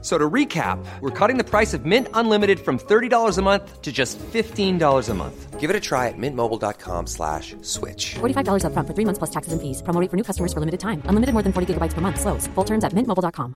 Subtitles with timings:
[0.00, 3.90] So to recap, we're cutting the price of Mint Unlimited from $30 a month to
[3.90, 5.58] just $15 a month.
[5.58, 8.14] Give it a try at mintmobile.com slash switch.
[8.20, 9.82] $45 upfront for three months plus taxes and fees.
[9.82, 11.02] Promo rate for new customers for limited time.
[11.10, 12.20] Unlimited more than 40 gigabytes per month.
[12.20, 12.46] Slows.
[12.54, 13.54] Full terms at mintmobile.com.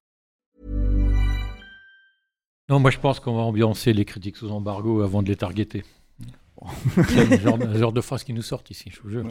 [2.68, 5.84] Non, moi je pense qu'on va ambiancer les critiques sous embargo avant de les targeter.
[7.09, 9.24] C'est le genre, genre de phrase qui nous sortent ici, je vous jure.
[9.24, 9.30] Ouais,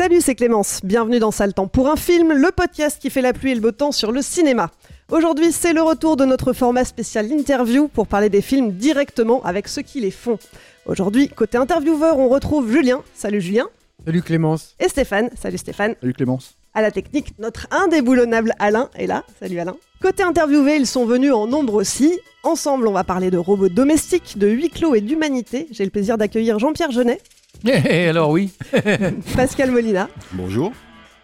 [0.00, 0.80] Salut, c'est Clémence.
[0.82, 3.60] Bienvenue dans Sale Temps pour un film, le podcast qui fait la pluie et le
[3.60, 4.70] beau temps sur le cinéma.
[5.10, 9.68] Aujourd'hui, c'est le retour de notre format spécial interview pour parler des films directement avec
[9.68, 10.38] ceux qui les font.
[10.86, 13.02] Aujourd'hui, côté intervieweur, on retrouve Julien.
[13.12, 13.68] Salut Julien.
[14.06, 14.74] Salut Clémence.
[14.80, 15.28] Et Stéphane.
[15.38, 15.94] Salut Stéphane.
[16.00, 16.56] Salut Clémence.
[16.72, 19.24] À la technique, notre indéboulonnable Alain est là.
[19.38, 19.76] Salut Alain.
[20.00, 22.18] Côté interviewé, ils sont venus en nombre aussi.
[22.42, 25.66] Ensemble, on va parler de robots domestiques, de huis clos et d'humanité.
[25.72, 27.20] J'ai le plaisir d'accueillir Jean-Pierre Jeunet,
[27.66, 28.50] Eh, alors oui,
[29.36, 30.72] Pascal Molina Bonjour.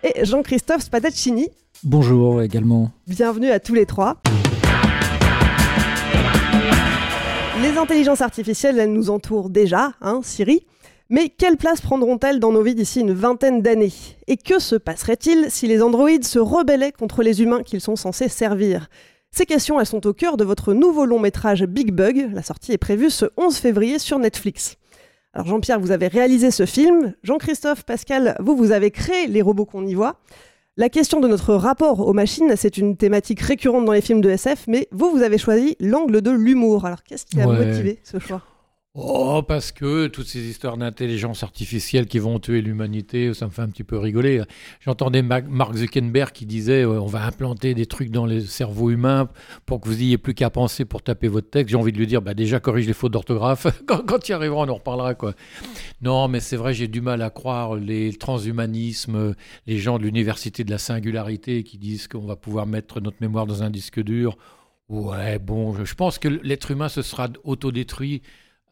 [0.03, 1.49] et Jean-Christophe Spadaccini.
[1.83, 2.91] Bonjour également.
[3.07, 4.21] Bienvenue à tous les trois.
[7.63, 10.67] Les intelligences artificielles, elles nous entourent déjà, hein, Siri.
[11.09, 13.93] Mais quelle place prendront-elles dans nos vies d'ici une vingtaine d'années?
[14.27, 18.29] Et que se passerait-il si les androïdes se rebellaient contre les humains qu'ils sont censés
[18.29, 18.89] servir?
[19.31, 22.31] Ces questions, elles sont au cœur de votre nouveau long métrage Big Bug.
[22.35, 24.77] La sortie est prévue ce 11 février sur Netflix.
[25.37, 27.13] Alors Jean-Pierre, vous avez réalisé ce film.
[27.23, 30.19] Jean-Christophe, Pascal, vous, vous avez créé les robots qu'on y voit.
[30.79, 34.31] La question de notre rapport aux machines, c'est une thématique récurrente dans les films de
[34.31, 36.87] SF, mais vous, vous avez choisi l'angle de l'humour.
[36.87, 37.67] Alors qu'est-ce qui a Ouais.
[37.67, 38.41] motivé ce choix?
[38.99, 43.61] Oh, parce que toutes ces histoires d'intelligence artificielle qui vont tuer l'humanité, ça me fait
[43.61, 44.41] un petit peu rigoler.
[44.81, 48.89] J'entendais Ma- Mark Zuckerberg qui disait euh, on va implanter des trucs dans les cerveaux
[48.91, 49.29] humains
[49.67, 51.73] pour que vous ayez plus qu'à penser pour taper votre texte.
[51.73, 53.67] J'ai envie de lui dire bah, déjà corrige les fautes d'orthographe.
[53.87, 55.15] quand, quand y arriveras, on en reparlera.
[55.15, 55.35] quoi.
[56.01, 59.35] Non, mais c'est vrai, j'ai du mal à croire les transhumanismes,
[59.67, 63.45] les gens de l'université de la singularité qui disent qu'on va pouvoir mettre notre mémoire
[63.47, 64.39] dans un disque dur.
[64.89, 68.23] Ouais, bon, je pense que l'être humain se sera autodétruit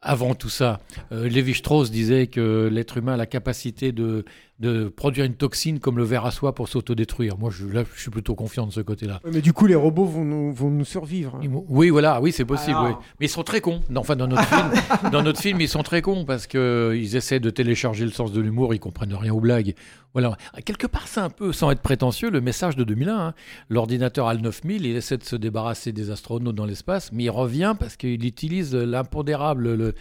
[0.04, 0.80] avant tout ça.
[1.10, 4.24] Euh, Lévi-Strauss disait que l'être humain a la capacité de,
[4.60, 7.36] de produire une toxine comme le ver à soie pour s'autodétruire.
[7.38, 9.20] Moi, je, là, je suis plutôt confiant de ce côté-là.
[9.30, 11.34] Mais du coup, les robots vont nous, vont nous survivre.
[11.42, 11.62] hein.
[11.68, 12.76] Oui, voilà, oui, c'est possible.
[12.76, 12.86] Alors.
[13.00, 13.06] oui.
[13.18, 13.80] Mais ils sont très cons.
[13.90, 14.70] Non, Enfin, dans notre film,
[15.12, 18.30] dans notre film, ils sont très cons parce que ils essaient de télécharger le sens
[18.32, 19.74] de l'humour, ils comprennent rien aux blagues.
[20.12, 20.36] Voilà.
[20.64, 23.12] Quelque part, c'est un peu, sans être prétentieux, le message de 2001.
[23.18, 23.34] hein.
[23.68, 27.74] L'ordinateur HAL 9000, il essaie de se débarrasser des astronautes dans l'espace, mais il revient
[27.76, 29.94] parce qu'il utilise l'impondérable, le-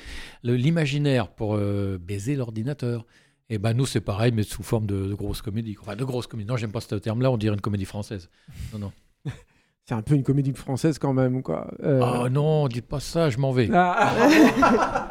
[0.44, 3.06] le- l'imaginaire pour euh, baiser l'ordinateur.
[3.49, 5.75] Et ben nous, c'est pareil, mais sous forme de, de grosse comédie.
[5.79, 6.47] Enfin, de grosse comédie.
[6.47, 8.29] Non, j'aime pas ce terme-là, on dirait une comédie française.
[8.71, 8.91] Non, non.
[9.85, 11.69] C'est un peu une comédie française quand même, quoi.
[11.83, 13.69] Euh, Oh non, dites pas ça, je m'en vais.
[13.73, 14.13] ah,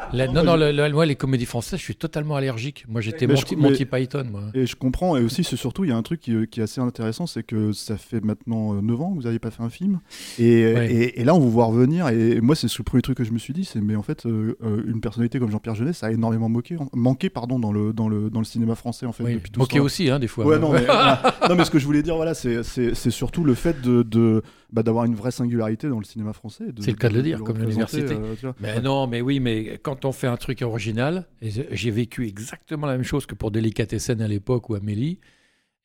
[0.13, 0.57] La- non, non,
[0.91, 2.83] moi, les comédies françaises, je suis totalement allergique.
[2.87, 4.41] Moi, j'étais Monty, Monty Python, moi.
[4.55, 6.63] Et je comprends, et aussi, c'est surtout, il y a un truc qui, qui est
[6.63, 9.69] assez intéressant, c'est que ça fait maintenant 9 ans que vous n'avez pas fait un
[9.69, 9.99] film,
[10.39, 10.91] et, Ouais.
[10.91, 13.31] et, et là, on vous voit revenir, et moi, c'est le premier truc que je
[13.31, 16.07] me suis dit, c'est, mais en fait, euh, euh, une personnalité comme Jean-Pierre Jeunet, ça
[16.07, 19.23] a énormément moqué, manqué pardon, dans, le, dans, le, dans le cinéma français, en fait,
[19.23, 20.45] Oui, depuis tout moqué aussi, hein, des fois.
[20.47, 21.21] Ouais, non, mais, voilà.
[21.47, 22.63] non, mais ce que je voulais dire, voilà, c'est,
[23.11, 24.41] surtout le fait de, de,
[24.73, 26.65] bah, d'avoir une vraie singularité dans le cinéma français.
[26.83, 28.15] C'est le cas de le dire, comme l'université.
[28.15, 28.35] euh.
[28.59, 32.27] Mais non, mais oui, mais quand on fait un truc original, et j'ai- j'ai vécu
[32.27, 35.19] exactement la même chose que pour Délicatessen à l'époque ou Amélie,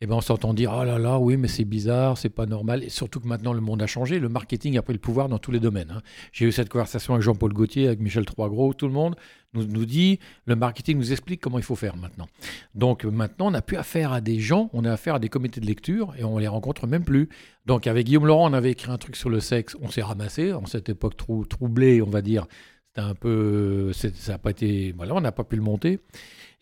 [0.00, 2.84] eh ben on s'entend dire oh là là, oui, mais c'est bizarre, c'est pas normal.
[2.84, 5.38] Et surtout que maintenant le monde a changé, le marketing a pris le pouvoir dans
[5.38, 5.90] tous les domaines.
[5.90, 6.02] hein.
[6.32, 9.16] J'ai eu cette conversation avec Jean-Paul Gaultier, avec Michel Troisgros, tout le monde
[9.54, 12.28] nous, nous dit le marketing nous explique comment il faut faire maintenant.
[12.74, 15.60] Donc maintenant, on n'a plus affaire à des gens, on a affaire à des comités
[15.60, 17.28] de lecture et on les rencontre même plus.
[17.66, 20.52] Donc avec Guillaume Laurent, on avait écrit un truc sur le sexe, on s'est ramassé
[20.52, 22.46] en cette époque trou- troublée, on va dire.
[22.94, 23.92] C'était un peu.
[23.92, 24.94] Ça n'a pas été.
[24.96, 26.00] Voilà, on n'a pas pu le monter.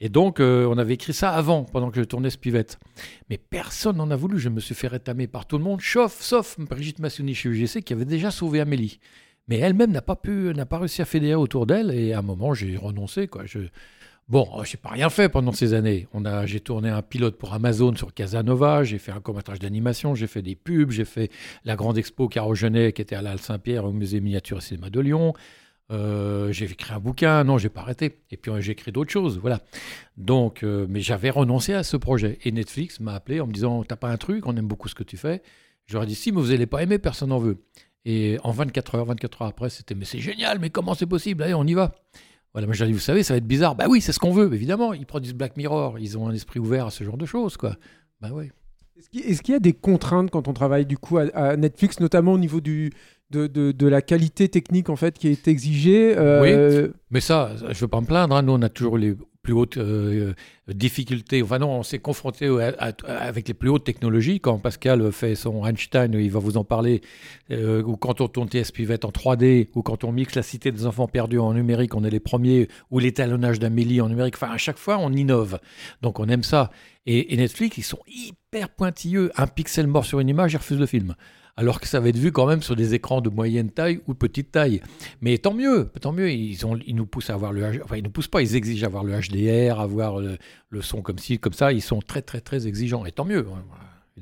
[0.00, 2.78] Et donc, euh, on avait écrit ça avant, pendant que je tournais Spivette.
[3.31, 4.38] Mais personne n'en a voulu.
[4.38, 7.82] Je me suis fait rétamer par tout le monde, sauf, sauf Brigitte Massouni chez UGC,
[7.82, 8.98] qui avait déjà sauvé Amélie.
[9.48, 11.90] Mais elle-même n'a pas pu, n'a pas réussi à fédérer autour d'elle.
[11.93, 13.26] Et à un moment, j'ai renoncé.
[13.26, 13.46] Quoi.
[13.46, 13.60] Je,
[14.28, 16.08] bon, je n'ai pas rien fait pendant ces années.
[16.12, 18.84] On a, j'ai tourné un pilote pour Amazon sur Casanova.
[18.84, 20.14] J'ai fait un court-métrage d'animation.
[20.14, 20.90] J'ai fait des pubs.
[20.90, 21.31] J'ai fait
[21.64, 24.90] la grande expo Caro Genet, qui était à la Saint-Pierre, au musée miniature et cinéma
[24.90, 25.32] de Lyon.
[25.92, 28.18] Euh, j'ai écrit un bouquin, non, j'ai pas arrêté.
[28.30, 29.60] Et puis j'ai écrit d'autres choses, voilà.
[30.16, 32.38] Donc, euh, mais j'avais renoncé à ce projet.
[32.44, 34.94] Et Netflix m'a appelé en me disant, t'as pas un truc, on aime beaucoup ce
[34.94, 35.42] que tu fais.
[35.86, 37.58] J'aurais dit, si, mais vous allez pas aimer, personne n'en veut.
[38.04, 41.42] Et en 24 heures, 24 heures après, c'était, mais c'est génial, mais comment c'est possible?
[41.42, 41.94] Allez, on y va.
[42.52, 43.74] Voilà, moi j'ai dit, vous savez, ça va être bizarre.
[43.74, 44.94] Bah oui, c'est ce qu'on veut, évidemment.
[44.94, 47.76] Ils produisent Black Mirror, ils ont un esprit ouvert à ce genre de choses, quoi.
[48.20, 48.50] Bah oui.
[48.96, 52.38] Est-ce qu'il y a des contraintes quand on travaille du coup à Netflix, notamment au
[52.38, 52.92] niveau du,
[53.31, 57.75] de, la qualité technique en fait qui est exigée euh, Oui, mais ça, je ne
[57.75, 58.34] veux pas me plaindre.
[58.37, 58.43] hein.
[58.43, 60.34] Nous, on a toujours les plus hautes euh,
[60.67, 61.40] difficultés.
[61.40, 62.49] Enfin non, on s'est confronté
[63.06, 64.40] avec les plus hautes technologies.
[64.40, 67.00] Quand Pascal fait son Einstein, il va vous en parler,
[67.52, 70.73] euh, ou quand on tourne TS Pivette en 3D, ou quand on mixe la cité
[70.73, 74.34] des enfants perdus en numérique, on est les premiers, ou l'étalonnage d'Amélie en numérique.
[74.34, 75.61] Enfin, à chaque fois, on innove.
[76.02, 76.70] Donc, on aime ça.
[77.06, 79.31] Et Netflix, ils sont hyper pointilleux.
[79.37, 81.14] Un pixel mort sur une image, ils refusent le film
[81.56, 84.14] alors que ça va être vu quand même sur des écrans de moyenne taille ou
[84.14, 84.82] petite taille.
[85.20, 86.58] Mais tant mieux, tant mieux, ils,
[86.94, 89.80] nous poussent à avoir le enfin ils nous poussent pas, ils exigent avoir le HDR,
[89.80, 90.38] avoir le,
[90.82, 93.46] son comme ci, comme ça, ils sont très très très exigeants, et tant mieux.
[93.48, 93.62] hein.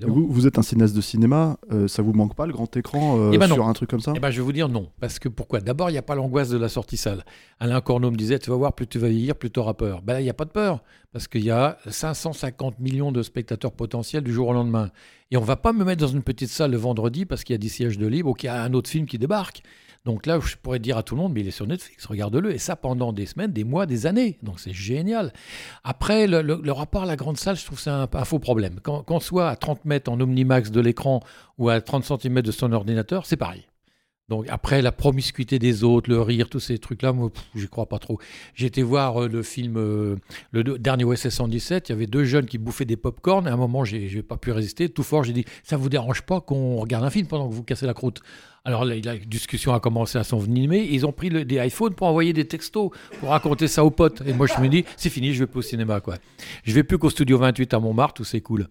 [0.01, 3.17] Vous, vous êtes un cinéaste de cinéma, euh, ça vous manque pas le grand écran
[3.17, 4.89] euh, Eh ben sur un truc comme ça Eh ben, je vais vous dire non.
[4.99, 5.61] Parce que pourquoi?
[5.61, 7.25] D'abord, il n'y a pas l'angoisse de la sortie salle.
[7.61, 10.03] Alain Corneau me disait, tu vas voir, plus tu vas vieillir, plus tu auras peur.
[10.03, 10.83] Ben là, il n'y a pas de peur.
[11.13, 14.91] Parce qu'il y a 550 millions de spectateurs potentiels du jour au lendemain.
[15.31, 17.57] Et on va pas me mettre dans une petite salle le vendredi parce qu'il y
[17.57, 19.63] a 10 sièges de libre ou qu'il y a un autre film qui débarque.
[20.05, 22.53] Donc là, je pourrais dire à tout le monde, mais il est sur Netflix, regarde-le.
[22.53, 24.39] Et ça pendant des semaines, des mois, des années.
[24.43, 25.33] Donc c'est génial.
[25.83, 28.81] Après, le, rapport à la grande salle, je trouve c'est un, faux problème.
[28.81, 31.21] Qu'on soit à 30 mètres en omnimax de l'écran
[31.57, 33.67] ou à 30 cm de son ordinateur, c'est pareil.
[34.31, 37.99] Donc après, la promiscuité des autres, le rire, tous ces trucs-là, moi, j'y crois pas
[37.99, 38.19] trop.
[38.59, 40.17] Été voir euh, le film, euh,
[40.51, 43.51] le de- dernier OSS 117, il y avait deux jeunes qui bouffaient des pop-corn, et
[43.51, 46.41] à un moment, j'ai pas pu résister, tout fort, j'ai dit, ça vous dérange pas
[46.41, 48.23] qu'on regarde un film pendant que vous cassez la croûte?
[48.67, 48.97] Alors la
[49.27, 50.89] discussion a commencé à s'envenimer.
[50.91, 52.91] Ils ont pris des iPhones pour envoyer des textos,
[53.21, 54.23] pour raconter ça aux potes.
[54.27, 56.01] Et moi, je me dis, c'est fini, je vais plus au cinéma.
[56.01, 56.17] quoi.
[56.65, 58.67] Je vais plus qu'au Studio 28 à Montmartre, où c'est cool.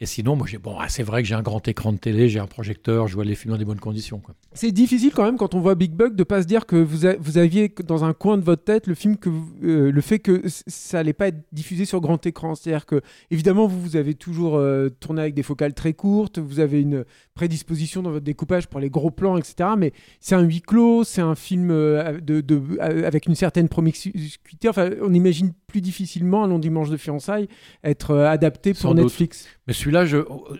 [0.00, 0.48] Et sinon, moi,
[0.80, 3.24] ah, c'est vrai que j'ai un grand écran de télé, j'ai un projecteur, je vois
[3.24, 4.20] les films dans des bonnes conditions.
[4.52, 7.06] C'est difficile quand même quand on voit Big Bug de pas se dire que vous,
[7.06, 9.30] a- vous aviez dans un coin de votre tête le film que
[9.62, 12.54] euh, le fait que ça allait pas être diffusé sur grand écran.
[12.56, 13.00] C'est-à-dire que
[13.30, 17.04] évidemment vous, vous avez toujours euh, tourné avec des focales très courtes, vous avez une
[17.36, 19.70] prédisposition dans votre découpage pour les gros plans, etc.
[19.78, 23.68] Mais c'est un huis clos, c'est un film euh, de, de- euh, avec une certaine
[23.68, 24.68] promiscuité.
[24.68, 27.46] Enfin, on imagine plus difficilement un long dimanche de fiançailles
[27.84, 29.04] être euh, adapté pour Sans doute.
[29.04, 29.46] Netflix.
[29.68, 30.18] Mais celui-là, je...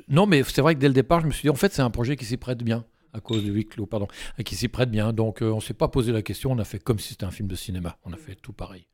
[0.08, 1.82] non, mais c'est vrai que dès le départ, je me suis dit, en fait, c'est
[1.82, 2.84] un projet qui s'y prête bien.
[3.12, 4.08] À cause de huis clos, pardon,
[4.44, 5.14] qui s'y prête bien.
[5.14, 7.31] Donc, euh, on s'est pas posé la question, on a fait comme si c'était un
[7.31, 7.96] film de cinéma.
[8.05, 8.87] On a fait tout pareil.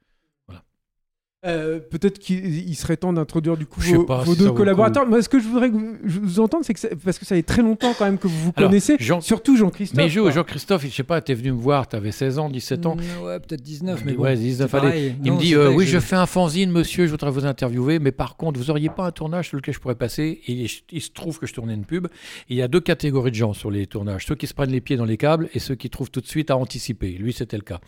[1.44, 5.06] Euh, Peut-être qu'il il serait temps d'introduire du coup vos, pas vos si deux collaborateurs.
[5.08, 7.24] Moi, ce que je voudrais que vous, je vous entende, c'est que ça- parce que
[7.24, 9.96] ça fait très longtemps quand même que vous vous Alors, connaissez, Jean- surtout Jean-Christophe.
[9.96, 10.08] Mais.
[10.08, 12.94] Jean-Christophe, je sais pas, t'es venu me voir, t'avais 16 ans, 17 ans.
[12.94, 15.14] Mm, Ouais, peut-être 19, mais bon, ouais, c'est 19, allez.
[15.24, 17.98] Il Non, me dit euh, Oui, je fais un fanzine, monsieur, je voudrais vous interviewer,
[17.98, 20.40] mais par contre, vous auriez pas un tournage sur lequel je pourrais passer?
[20.46, 22.06] Et il se trouve que je tournais une pub.
[22.50, 24.80] Il y a deux catégories de gens sur les tournages ceux qui se prennent les
[24.80, 27.10] pieds dans les câbles et ceux qui trouvent tout de suite à anticiper.
[27.10, 27.80] Lui, c'était le cas.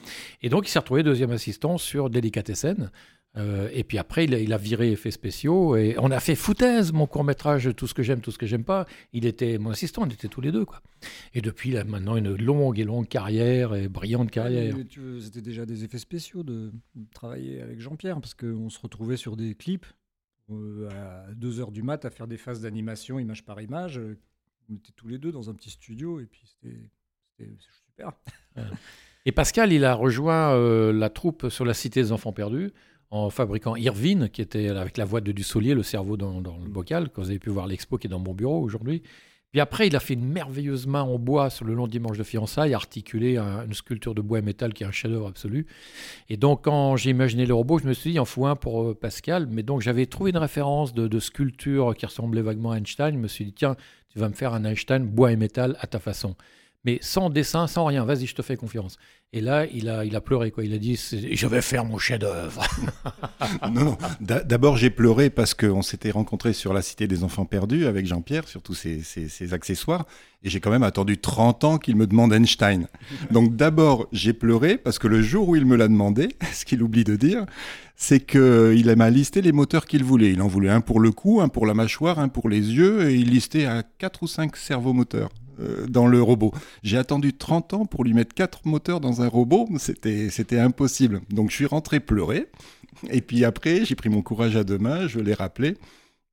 [0.43, 2.91] Et donc, il s'est retrouvé deuxième assistant sur Delicatessen.
[3.37, 5.77] Euh, et puis après, il a, il a viré effets spéciaux.
[5.77, 8.65] Et on a fait foutaise, mon court-métrage, tout ce que j'aime, tout ce que j'aime
[8.65, 8.87] pas.
[9.13, 10.65] Il était mon assistant, on était tous les deux.
[10.65, 10.81] Quoi.
[11.35, 14.75] Et depuis, il a maintenant une longue et longue carrière, et brillante carrière.
[14.89, 16.73] Tu veux, C'était déjà des effets spéciaux de,
[17.13, 19.87] travailler avec Jean-Pierre, parce qu'on se retrouvait sur des clips
[20.51, 23.99] euh, à 2h du mat à faire des phases d'animation image par image.
[23.99, 24.19] Euh,
[24.71, 26.91] On était tous les deux dans un petit studio, et puis c'était
[27.37, 27.51] c'était
[27.87, 28.13] super.
[29.27, 32.73] Et Pascal, il a rejoint euh, la troupe sur la Cité des Enfants Perdus
[33.15, 36.69] en fabriquant Irvine, qui était avec la voix de Dussolier, le cerveau dans, dans le
[36.69, 39.03] bocal, que vous avez pu voir l'expo qui est dans mon bureau aujourd'hui.
[39.53, 42.25] Puis après, il a fait une merveilleuse main en bois sur le long dimanche de
[42.25, 45.69] fiançailles, articulé un- une sculpture de bois et métal qui est un chef-d'œuvre absolu.
[46.29, 48.57] Et donc, quand j'ai imaginé le robot, je me suis dit, il en faut un
[48.57, 49.47] pour euh, Pascal.
[49.49, 53.15] Mais donc, j'avais trouvé une référence de, de sculpture qui ressemblait vaguement à Einstein.
[53.15, 53.77] Je me suis dit, tiens,
[54.09, 56.35] tu vas me faire un Einstein bois et métal à ta façon.
[56.85, 58.05] Mais sans dessin, sans rien.
[58.05, 58.99] Vas-y, je te fais confiance.
[59.33, 60.65] Et là, il a, il a pleuré, quoi.
[60.65, 62.63] Il a dit Je vais faire mon chef-d'œuvre.
[63.73, 63.99] non, non.
[64.21, 68.07] D'a- D'abord, j'ai pleuré parce qu'on s'était rencontrés sur la Cité des Enfants Perdus avec
[68.07, 70.07] Jean-Pierre, sur tous ses, accessoires.
[70.45, 72.87] Et j'ai quand même attendu 30 ans qu'il me demande Einstein.
[73.33, 76.83] Donc d'abord, j'ai pleuré parce que le jour où il me l'a demandé, ce qu'il
[76.83, 77.45] oublie de dire,
[77.97, 80.31] c'est qu'il m'a listé les moteurs qu'il voulait.
[80.31, 83.11] Il en voulait un pour le cou, un pour la mâchoire, un pour les yeux,
[83.11, 85.31] et il listait à 4 ou 5 servomoteurs
[85.89, 86.53] dans le robot.
[86.83, 91.21] J'ai attendu 30 ans pour lui mettre 4 moteurs dans un robot, c'était c'était impossible.
[91.31, 92.49] Donc je suis rentré pleurer,
[93.11, 95.77] et puis après, j'ai pris mon courage à deux mains, je l'ai rappelé,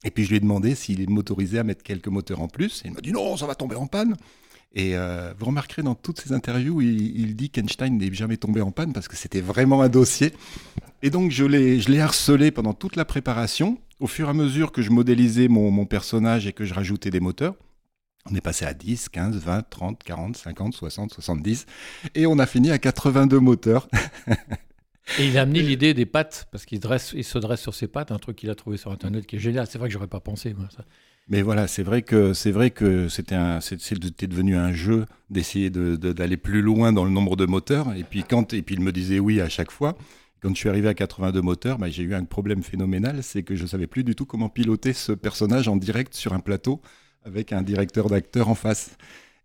[0.04, 2.88] et puis je lui ai demandé s'il m'autorisait à mettre quelques moteurs en plus, et
[2.88, 4.16] il m'a dit non, ça va tomber en panne.
[4.74, 8.62] Et euh, vous remarquerez dans toutes ces interviews, il, il dit qu'Einstein n'est jamais tombé
[8.62, 10.32] en panne parce que c'était vraiment un dossier.
[11.04, 13.80] Et donc je l'ai, je l'ai harcelé pendant toute la préparation.
[14.00, 17.20] Au fur et à mesure que je modélisais mon personnage et que je rajoutais des
[17.20, 17.56] moteurs,
[18.30, 21.66] on est passé à 10, 15, 20, 30, 40, 50, 60, 70.
[22.16, 23.88] Et on a fini à 82 moteurs.
[25.20, 27.88] Et il a amené l'idée des pattes, parce qu'il dresse, il se dresse sur ses
[27.88, 29.68] pattes, un truc qu'il a trouvé sur Internet qui est génial.
[29.68, 30.68] C'est vrai que j'aurais pas pensé, moi.
[30.76, 30.86] Ça.
[31.28, 36.14] Mais voilà, c'est vrai que c'est vrai que c'était devenu un jeu d'essayer de- de-
[36.14, 37.94] d'aller plus loin dans le nombre de moteurs.
[37.96, 39.98] Et puis quand, et puis il me disait oui à chaque fois.
[40.42, 43.56] Quand je suis arrivé à 82 moteurs, bah, j'ai eu un problème phénoménal, c'est que
[43.56, 46.82] je savais plus du tout comment piloter ce personnage en direct sur un plateau
[47.24, 48.98] avec un directeur d'acteurs en face.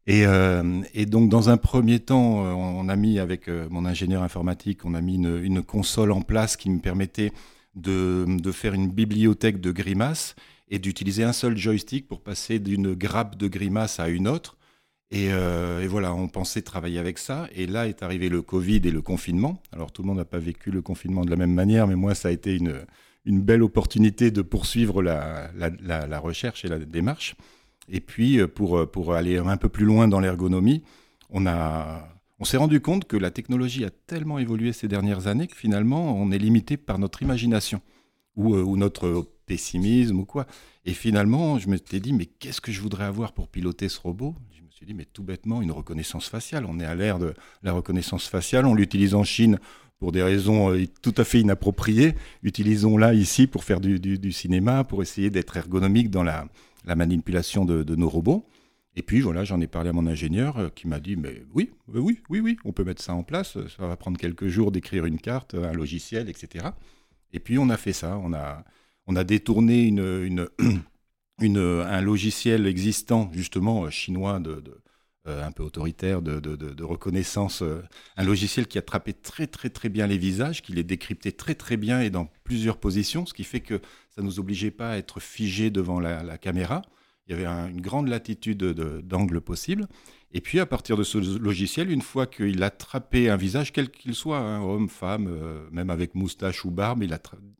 [0.06, 4.23] Et, euh, donc, dans un premier temps, euh, on a mis avec euh, mon ingénieur
[4.23, 7.33] informatique, on a mis une, console en place qui me permettait
[7.75, 10.37] de, faire une bibliothèque de grimaces
[10.68, 14.56] et d'utiliser un seul joystick pour passer d'une grappe de grimaces à une autre.
[15.11, 15.28] Et,
[15.88, 17.49] voilà, on pensait travailler avec ça.
[17.54, 19.61] Et là est arrivé le Covid et le confinement.
[19.73, 22.14] Alors tout le monde n'a pas vécu le confinement de la même manière, mais moi,
[22.14, 22.87] ça a été une,
[23.26, 27.37] belle opportunité de poursuivre la recherche et la démarche.
[27.88, 30.82] Et puis, euh, pour, euh, pour aller un peu plus loin dans l'ergonomie,
[31.30, 35.56] on, on s'est rendu compte que la technologie a tellement évolué ces dernières années que
[35.56, 37.80] finalement, on est limité par notre imagination
[38.36, 40.46] ou, euh, notre pessimisme ou quoi.
[40.84, 44.00] Et finalement, je me suis dit, mais qu'est-ce que je voudrais avoir pour piloter ce
[44.00, 44.34] robot?
[44.52, 46.66] Je me suis dit, mais tout bêtement, une reconnaissance faciale.
[46.68, 48.66] On est à l'ère de la reconnaissance faciale.
[48.66, 49.58] On l'utilise en Chine
[49.98, 52.14] pour des raisons tout à fait inappropriées.
[52.42, 56.46] Utilisons-la ici pour faire du cinéma, pour essayer d'être ergonomique dans la,
[56.86, 58.46] la manipulation de, nos robots.
[58.98, 61.70] Et puis voilà, j'en ai parlé à mon ingénieur euh, qui m'a dit, mais oui,
[61.94, 63.58] euh, oui, oui, oui, on peut mettre ça en place.
[63.58, 66.68] Euh, Ça va prendre quelques jours d'écrire une carte, un logiciel, etc.
[67.32, 68.18] Et puis on a fait ça.
[68.18, 70.48] On a, détourné une,
[71.40, 74.82] un logiciel existant, justement, euh, chinois, de, euh,
[75.26, 77.62] un peu autoritaire, de, reconnaissance.
[77.62, 77.83] euh,
[78.16, 81.76] un logiciel qui attrapait très, très, très bien les visages, qui les décryptait très, très
[81.76, 83.80] bien et dans plusieurs positions, ce qui fait que
[84.11, 86.83] ça ne nous obligeait pas à être figé devant la, caméra.
[87.26, 89.88] Il y avait un- une grande latitude de- d'angle possible.
[90.33, 94.14] Et puis, à partir de ce logiciel, une fois qu'il attrapait un visage, quel qu'il
[94.14, 97.04] soit, hein, homme, femme, euh, même avec moustache ou barbe,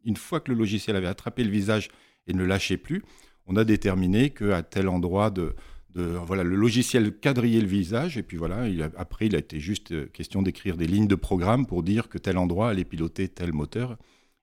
[0.05, 1.89] une fois que le logiciel avait attrapé le visage
[2.27, 3.03] et ne le lâchait plus,
[3.47, 5.55] on a déterminé qu'à tel endroit de,
[6.03, 9.61] voilà, le logiciel quadrillait le visage, et puis voilà, il a- après, il a été
[9.61, 13.29] juste euh, question d'écrire des lignes de programme pour dire que tel endroit allait piloter
[13.29, 13.97] tel moteur.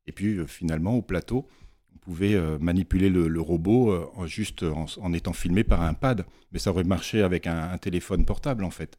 [0.07, 1.47] Et puis, euh, finalement, au plateau,
[1.93, 6.25] on pouvait euh, manipuler le, robot en, juste en, étant filmé par un pad.
[6.51, 8.97] Mais ça aurait marché avec un, téléphone portable, en fait.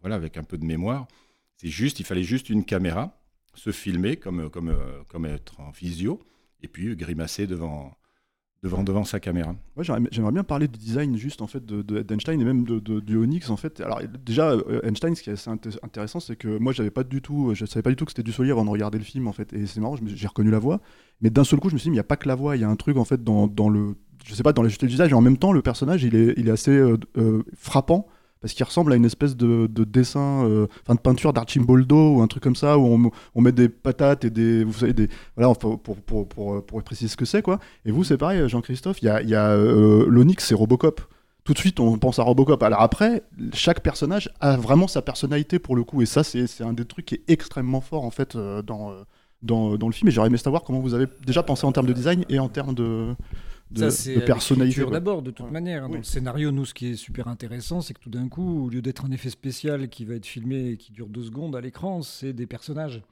[0.00, 1.06] Voilà, avec un peu de mémoire.
[1.56, 3.22] C'est juste, il fallait juste une caméra,
[3.54, 4.76] se filmer comme, comme,
[5.08, 6.20] comme être en visio,
[6.60, 7.96] et puis grimacer devant,
[8.62, 9.54] devant, devant sa caméra.
[9.78, 13.00] J'aimerais bien parler du design juste en fait de, de- d'Einstein et même de, de-
[13.00, 13.80] du Onyx en fait.
[13.80, 17.02] Alors déjà euh, Einstein, ce qui est assez inté- intéressant, c'est que moi j'avais pas
[17.02, 19.04] du tout, je savais pas du tout que c'était du Solier avant de regarder le
[19.04, 19.52] film en fait.
[19.52, 20.80] Et c'est marrant, j'ai reconnu la voix,
[21.20, 22.56] mais d'un seul coup je me suis dit il y a pas que la voix,
[22.56, 24.68] il y a un truc en fait dans, dans le, je sais pas dans le
[24.68, 28.06] visage et en même temps le personnage il est, il est assez euh, euh, frappant
[28.42, 32.22] parce qu'il ressemble à une espèce de, de dessin, euh, enfin de peinture d'Archimboldo ou
[32.22, 35.54] un truc comme ça où on, met des patates et des, vous savez des, voilà
[35.54, 37.60] pour, pour, pour, pour préciser ce que c'est quoi.
[37.86, 41.00] Et vous c'est pareil Jean-Christophe, il y a, y a euh, l'Onyx c'est Robocop.
[41.44, 42.62] Tout de suite on pense à Robocop.
[42.62, 43.22] Alors après
[43.54, 47.06] chaque personnage a vraiment sa personnalité pour le coup et ça c'est un des trucs
[47.06, 48.92] qui est extrêmement fort en fait euh, dans
[49.42, 51.86] dans, dans le film et j'aurais aimé savoir comment vous avez déjà pensé en termes
[51.86, 53.14] de design et en termes de,
[53.72, 54.84] de, Ça, c'est de personnalité.
[54.84, 55.52] d'abord, de toute Ouais.
[55.52, 55.82] manière.
[55.88, 55.98] Dans Oui.
[55.98, 58.82] le scénario, nous, ce qui est super intéressant, c'est que tout d'un coup, au lieu
[58.82, 62.02] d'être un effet spécial qui va être filmé et qui dure deux secondes à l'écran,
[62.02, 63.02] c'est des personnages.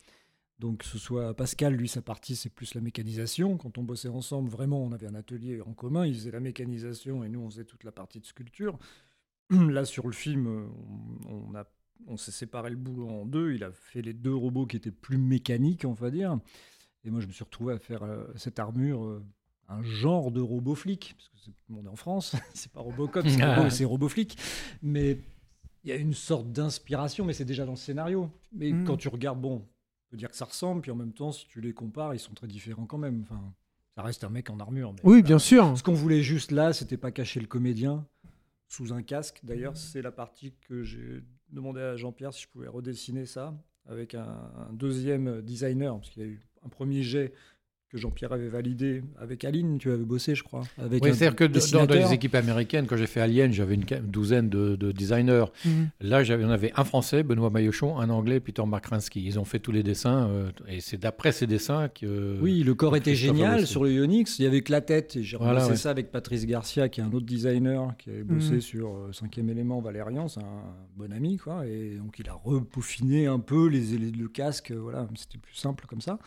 [0.59, 3.57] Donc, que ce soit Pascal, lui, sa partie, c'est plus la mécanisation.
[3.57, 6.05] Quand on bossait ensemble, vraiment, on avait un atelier en commun.
[6.05, 8.79] Il faisait la mécanisation et nous, on faisait toute la partie de sculpture.
[9.51, 10.47] Là, sur le film,
[11.27, 11.65] on, on a,
[12.07, 13.53] on s'est séparé le boulot en deux.
[13.55, 16.39] Il a fait les deux robots qui étaient plus mécaniques, on va dire.
[17.05, 19.25] Et moi, je me suis retrouvé à faire euh, cette armure, euh,
[19.71, 23.25] un genre de robot flic, parce que c'est- on est en France, c'est pas Robocop,
[23.29, 23.57] c'est Ah.
[23.57, 24.37] robot, c'est robot flic.
[24.83, 25.19] Mais
[25.83, 28.31] Il y a une sorte d'inspiration, mais c'est déjà dans le scénario.
[28.53, 28.85] Mais Mm.
[28.85, 31.47] quand tu regardes, bon, on peut dire que ça ressemble, puis en même temps, si
[31.49, 33.23] tu les compares, ils sont très différents quand même.
[33.23, 33.41] Enfin,
[33.97, 34.93] ça reste un mec en armure.
[34.93, 35.79] mais Oui, bien sûr.
[35.79, 38.07] Ce qu'on voulait juste là, c'était pas cacher le comédien
[38.69, 39.41] sous un casque.
[39.43, 43.55] D'ailleurs, c'est la partie que j'ai demandé à Jean-Pierre si je pouvais redessiner ça
[43.89, 44.29] avec un,
[44.69, 47.33] un deuxième designer, parce qu'il y a eu un premier jet
[47.91, 50.63] que Jean-Pierre avait validé avec Aline, tu avais bossé, je crois.
[50.79, 53.85] Avec Oui, un c'est-à-dire que dans- les équipes américaines, quand j'ai fait Alien, j'avais une,
[54.05, 55.47] douzaine de, de designers.
[55.65, 55.89] Mhm.
[56.01, 59.21] Là, j'avais- on avait un Français, Benoît Maillochon, un Anglais, Peter Markranski.
[59.25, 62.39] Ils ont fait tous les dessins, euh, et c'est d'après ces dessins que...
[62.41, 64.39] Oui, le corps était génial sur le Ionix.
[64.39, 65.17] Il y avait que la tête.
[65.17, 65.75] Et j'ai Voilà, ouais.
[65.75, 68.61] ça avec Patrice Garcia, qui est un autre designer qui avait bossé Mhm.
[68.61, 70.29] sur euh, Cinquième élément Valérian.
[70.29, 70.63] C'est un
[70.97, 71.67] bon ami, quoi.
[71.67, 74.71] Et donc, il a repaufiné un peu les, les- le casque.
[74.71, 76.21] Voilà, c'était plus simple comme ça.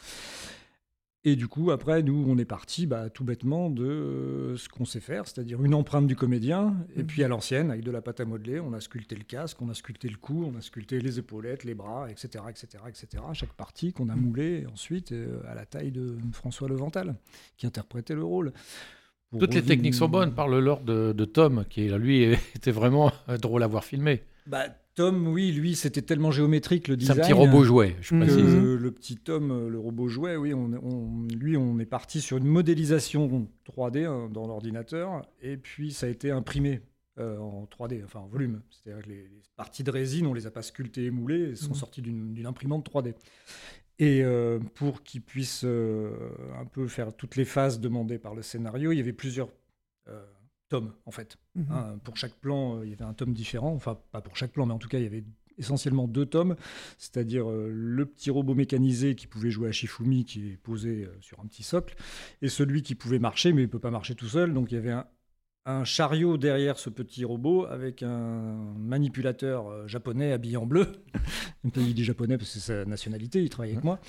[1.26, 4.84] Et du coup, après, nous, on est parti bah, tout bêtement de euh, ce qu'on
[4.84, 8.20] sait faire, c'est-à-dire une empreinte du comédien, et puis à l'ancienne, avec de la pâte
[8.20, 11.00] à modeler, on a sculpté le casque, on a sculpté le cou, on a sculpté
[11.00, 13.24] les épaulettes, les bras, etc., etc., etc.
[13.32, 17.16] Chaque partie qu'on a moulée ensuite euh, à la taille de François Levental,
[17.56, 18.52] qui interprétait le rôle.
[19.30, 20.34] Pour Toutes les techniques sont bonnes.
[20.36, 22.24] Parle-leur de, de Tom, qui, lui,
[22.56, 24.24] était vraiment drôle à voir filmer.
[24.46, 24.66] Bah,
[24.96, 27.22] Tom, oui, lui, c'était tellement géométrique le C'est un design.
[27.22, 28.56] petit robot jouet, je précise.
[28.56, 32.22] le, le petit Tom, euh, le robot jouet, oui, on, on- lui, on est parti
[32.22, 36.82] sur une modélisation 3D hein, dans l'ordinateur, et puis ça a été imprimé
[37.20, 38.62] euh, en 3D, enfin en volume.
[38.70, 41.58] C'est-à-dire que les, les parties de résine, on les a pas sculptées et moulées, elles
[41.58, 41.76] sont Mhm.
[41.76, 43.14] sorties d'une imprimante 3D.
[44.00, 46.12] Et euh, pour qu'ils puissent euh,
[46.60, 49.50] un peu faire toutes les phases demandées par le scénario, il y avait plusieurs
[50.74, 51.38] tomes, en fait.
[51.54, 51.66] Mhm.
[51.70, 53.74] Hein, pour chaque plan, euh, il y avait un tome différent.
[53.76, 55.24] Enfin, pas pour chaque plan, mais en tout cas, il y avait
[55.60, 56.56] essentiellement deux tomes,
[56.98, 61.16] c'est-à-dire euh, le petit robot mécanisé qui pouvait jouer à Shifumi, qui est posé euh,
[61.22, 61.96] sur un petit socle,
[62.42, 64.52] et celui qui pouvait marcher, mais il ne peut pas marcher tout seul.
[64.52, 65.06] Donc il y avait un,
[65.66, 70.88] un chariot derrière ce petit robot avec un manipulateur euh, japonais habillé en bleu.
[71.78, 74.00] il dit japonais parce que c'est sa nationalité, il travaille avec moi.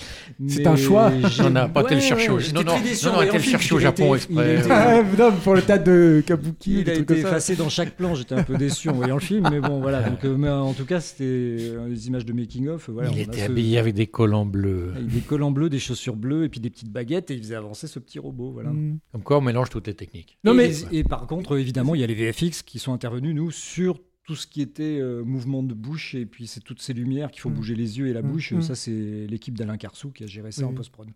[0.48, 1.12] C'est un choix.
[1.44, 3.22] On n'a pas été le chercher au- j'étais non, non, non, en on a voyant
[3.22, 5.02] été le le film, chercher au il a Japon été- il a exprès, été- Ah,
[5.30, 6.78] non, pour le tas de Kabuki.
[6.78, 9.20] il des a été effacé dans chaque plan, j'étais un peu déçu en voyant le
[9.20, 10.02] film, mais bon voilà.
[10.02, 12.90] Donc, euh, mais en tout cas, c'était euh, des images de making of.
[12.90, 14.90] Voilà, il on a était ce- habillé avec des collants bleus.
[14.96, 17.54] avec des collants bleus, des chaussures bleues et puis des petites baguettes et il faisait
[17.54, 18.50] avancer ce petit robot.
[18.50, 18.70] Voilà.
[18.70, 18.98] Mm.
[19.12, 20.36] Comme quoi, on mélange toutes les techniques.
[20.42, 23.50] Non, mais- et par contre, évidemment, il y a les VFX qui sont intervenus, nous,
[23.50, 27.30] sur tout ce qui était euh, mouvement de bouche et puis c'est toutes ces lumières
[27.30, 27.54] qu'il faut Mm.
[27.54, 28.52] bouger les yeux et la Mm, bouche.
[28.52, 28.62] mm.
[28.62, 31.08] Ça, c'est l'équipe d'Alain Carsou qui a géré ça Oui, en post-prod.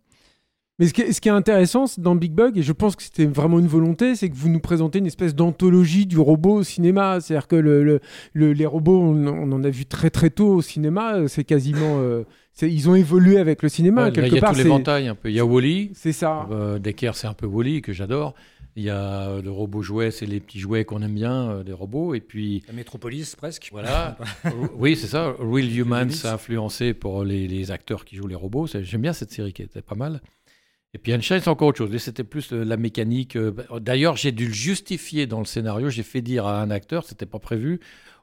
[0.80, 3.02] Mais ce qui, est, ce qui est intéressant dans Big Bug, et je pense que
[3.02, 6.62] c'était vraiment une volonté, c'est que vous nous présentez une espèce d'anthologie du robot au
[6.62, 7.20] cinéma.
[7.20, 8.00] C'est-à-dire que le, le-
[8.32, 11.26] le- les robots, on, on en a vu très très tôt au cinéma.
[11.26, 11.98] C'est quasiment.
[12.00, 12.22] euh,
[12.62, 14.02] ils ont évolué avec le cinéma.
[14.02, 15.30] Ouais, là, quelque il y a part, tout l'éventail un peu.
[15.30, 15.90] Il y a Wally.
[15.94, 16.46] C'est ça.
[16.52, 18.34] Euh, Decker, c'est un peu Wally que j'adore.
[18.78, 21.62] Il y a euh, le robot jouet, c'est les petits jouets qu'on aime bien, euh,
[21.64, 22.14] des robots.
[22.14, 23.70] Et puis, La métropolis, presque.
[23.72, 24.16] voilà.
[24.76, 25.34] oui, c'est ça.
[25.36, 28.68] Real Humans a influencé pour les, les acteurs qui jouent les robots.
[28.68, 30.22] J'aime bien cette série qui était pas mal.
[30.94, 31.94] Et puis Einstein, c'est encore autre chose.
[31.98, 33.34] C'était plus euh, la mécanique.
[33.36, 35.90] euh, D'ailleurs, j'ai dû le justifier dans le scénario.
[35.90, 37.80] J'ai fait dire à un acteur, c'était pas prévu.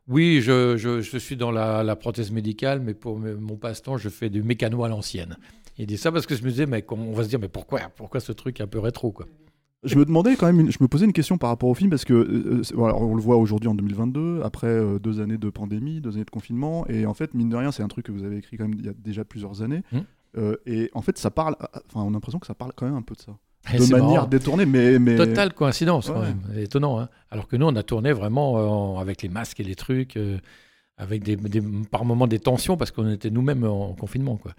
[0.08, 4.08] Oui, je, je- je suis dans la, la prothèse médicale, mais pour mon passe-temps, je
[4.08, 5.36] fais du mécano à l'ancienne.
[5.78, 7.82] Il dit ça parce que je me disais, mais on va se dire, mais pourquoi,
[7.98, 9.26] pourquoi ce truc un peu rétro, quoi?
[9.86, 11.90] Je me demandais quand même, une- je me posais une question par rapport au film
[11.90, 15.38] parce que euh, c'est- voilà, on le voit aujourd'hui en 2022, après euh, deux années
[15.38, 18.06] de pandémie, deux années de confinement, et en fait, mine de rien, c'est un truc
[18.08, 20.00] que vous avez écrit quand même il y a déjà plusieurs années, Hmm.
[20.38, 22.96] Euh, et en fait, ça parle, enfin, on a l'impression que ça parle quand même
[22.96, 23.32] un peu de ça,
[23.74, 24.28] Et de c'est manière marrant.
[24.28, 26.42] détournée, mais, mais Totale coïncidence, quand même.
[26.58, 27.00] Étonnant.
[27.00, 29.76] Hein Alors que nous, on a tourné vraiment euh, en- avec les masques et les
[29.76, 30.38] trucs, euh,
[30.98, 31.38] avec des,
[31.92, 34.38] par moments des tensions, parce qu'on était nous-mêmes en confinement.
[34.38, 34.54] Quoi.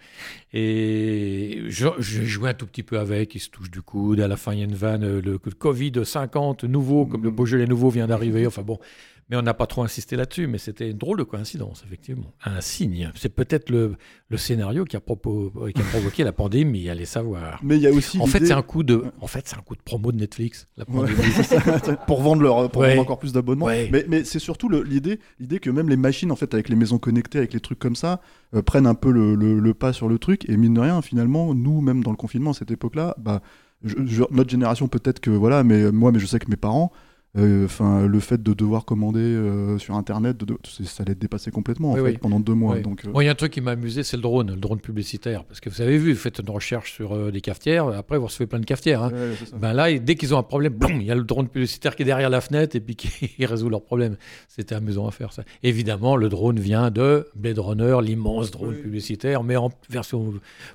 [0.52, 4.20] Et je jouais un tout petit peu avec, il se touche du coude.
[4.20, 7.30] À la fin, il y a une vanne, le, le Covid 50 nouveau, comme le
[7.30, 8.46] Beaujolais nouveau vient d'arriver.
[8.46, 8.78] Enfin bon.
[9.28, 12.32] Mais on n'a pas trop insisté là-dessus, mais c'était une drôle de coïncidence, effectivement.
[12.44, 13.10] Un signe.
[13.16, 13.96] C'est peut-être le,
[14.28, 17.58] le scénario qui a, qui a provoqué la pandémie, allez savoir.
[17.64, 19.62] Mais il y a aussi En fait, c'est un coup de, en fait, c'est un
[19.62, 20.68] coup de promo de Netflix.
[20.76, 21.18] La pandémie.
[22.06, 22.90] pour vendre leur, pour Ouais.
[22.90, 23.66] vendre encore plus d'abonnements.
[23.66, 23.88] Ouais.
[23.90, 26.98] Mais, mais c'est surtout l'idée, l'idée que même les machines, en fait, avec les maisons
[26.98, 28.20] connectées, avec les trucs comme ça,
[28.54, 30.48] euh, prennent un peu le, le- le pas sur le truc.
[30.48, 33.42] Et mine de rien, finalement, nous, même dans le confinement à cette époque-là, bah,
[33.82, 36.92] je- je- notre génération peut-être que voilà, mais moi, mais je sais que mes parents.
[37.36, 41.90] Euh, Enfin, le fait de devoir commander euh, sur internet, de- ça allait dépasser complètement
[41.90, 42.18] en Oui, fait, oui.
[42.18, 42.76] pendant deux mois.
[42.76, 42.82] Oui.
[42.82, 44.80] Donc, euh, il y a un truc qui m'a amusé, c'est le drone, le drone
[44.80, 45.44] publicitaire.
[45.44, 48.26] Parce que vous avez vu, vous faites une recherche sur euh, des cafetières, après vous
[48.26, 49.02] recevez plein de cafetières.
[49.02, 49.10] hein.
[49.12, 49.58] Ouais.
[49.58, 52.02] Ben là, dès qu'ils ont un problème, boum, il y a le drone publicitaire qui
[52.02, 54.16] est derrière la fenêtre et puis qui résout leur problème.
[54.48, 55.42] C'était amusant à faire ça.
[55.62, 60.32] Évidemment, le drone vient de Blade Runner, l'immense drone publicitaire, mais en version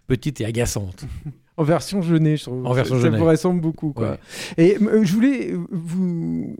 [0.07, 1.05] petite et agaçante.
[1.57, 2.65] En version jeunée, je trouve.
[2.65, 3.17] En version ça, jeunée.
[3.17, 4.11] Ça vous ressemble beaucoup, quoi.
[4.11, 4.17] Ouais.
[4.57, 6.55] Et euh, je voulais vous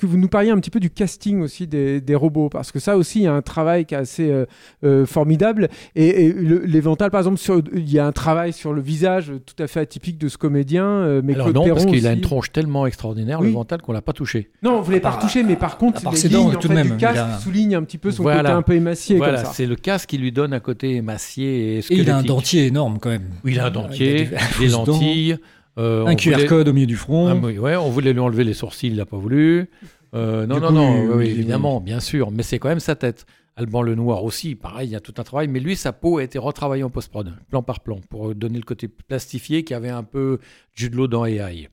[0.00, 2.78] que vous nous parliez un petit peu du casting aussi des, des robots, parce que
[2.80, 4.46] ça aussi, il y a un travail qui est assez euh,
[4.84, 5.68] euh, formidable.
[5.94, 9.62] Et, et l'Évental, par exemple, sur- il y a un travail sur le visage tout
[9.62, 10.84] à fait atypique de ce comédien.
[10.86, 13.48] euh, mais Alors Claude non, parce Perron qu'il a une tronche tellement extraordinaire, Oui.
[13.48, 14.50] le Vental, qu'on l'a pas touché.
[14.62, 16.74] Non, on voulait pas retoucher, mais par contre, les lignes, dents, en tout de fait,
[16.74, 18.40] même, du casque il a- soulignent un petit peu son Voilà.
[18.42, 21.82] côté un peu émacié Voilà, c'est le casque qui lui donne un côté émacié et
[21.90, 23.28] il a un dentier énorme quand même.
[23.44, 25.36] Oui, il a un Il a dentier, des- des, fausses dents, lentilles.
[25.80, 27.28] Euh, un on QR voulait- code au milieu du front.
[27.28, 29.70] Ah, oui, ouais, on voulait lui enlever les sourcils, il n'a pas voulu.
[30.14, 31.30] Euh, non, non, non, oui, oui, oui, oui, oui.
[31.30, 33.26] évidemment, bien sûr, mais c'est quand même sa tête.
[33.56, 36.24] Alban Lenoir aussi, pareil, il y a tout un travail, mais lui, sa peau a
[36.24, 40.02] été retravaillée en post-prod, plan par plan, pour donner le côté plastifié qui avait un
[40.04, 40.38] peu
[40.72, 41.68] Jude Law dans AI.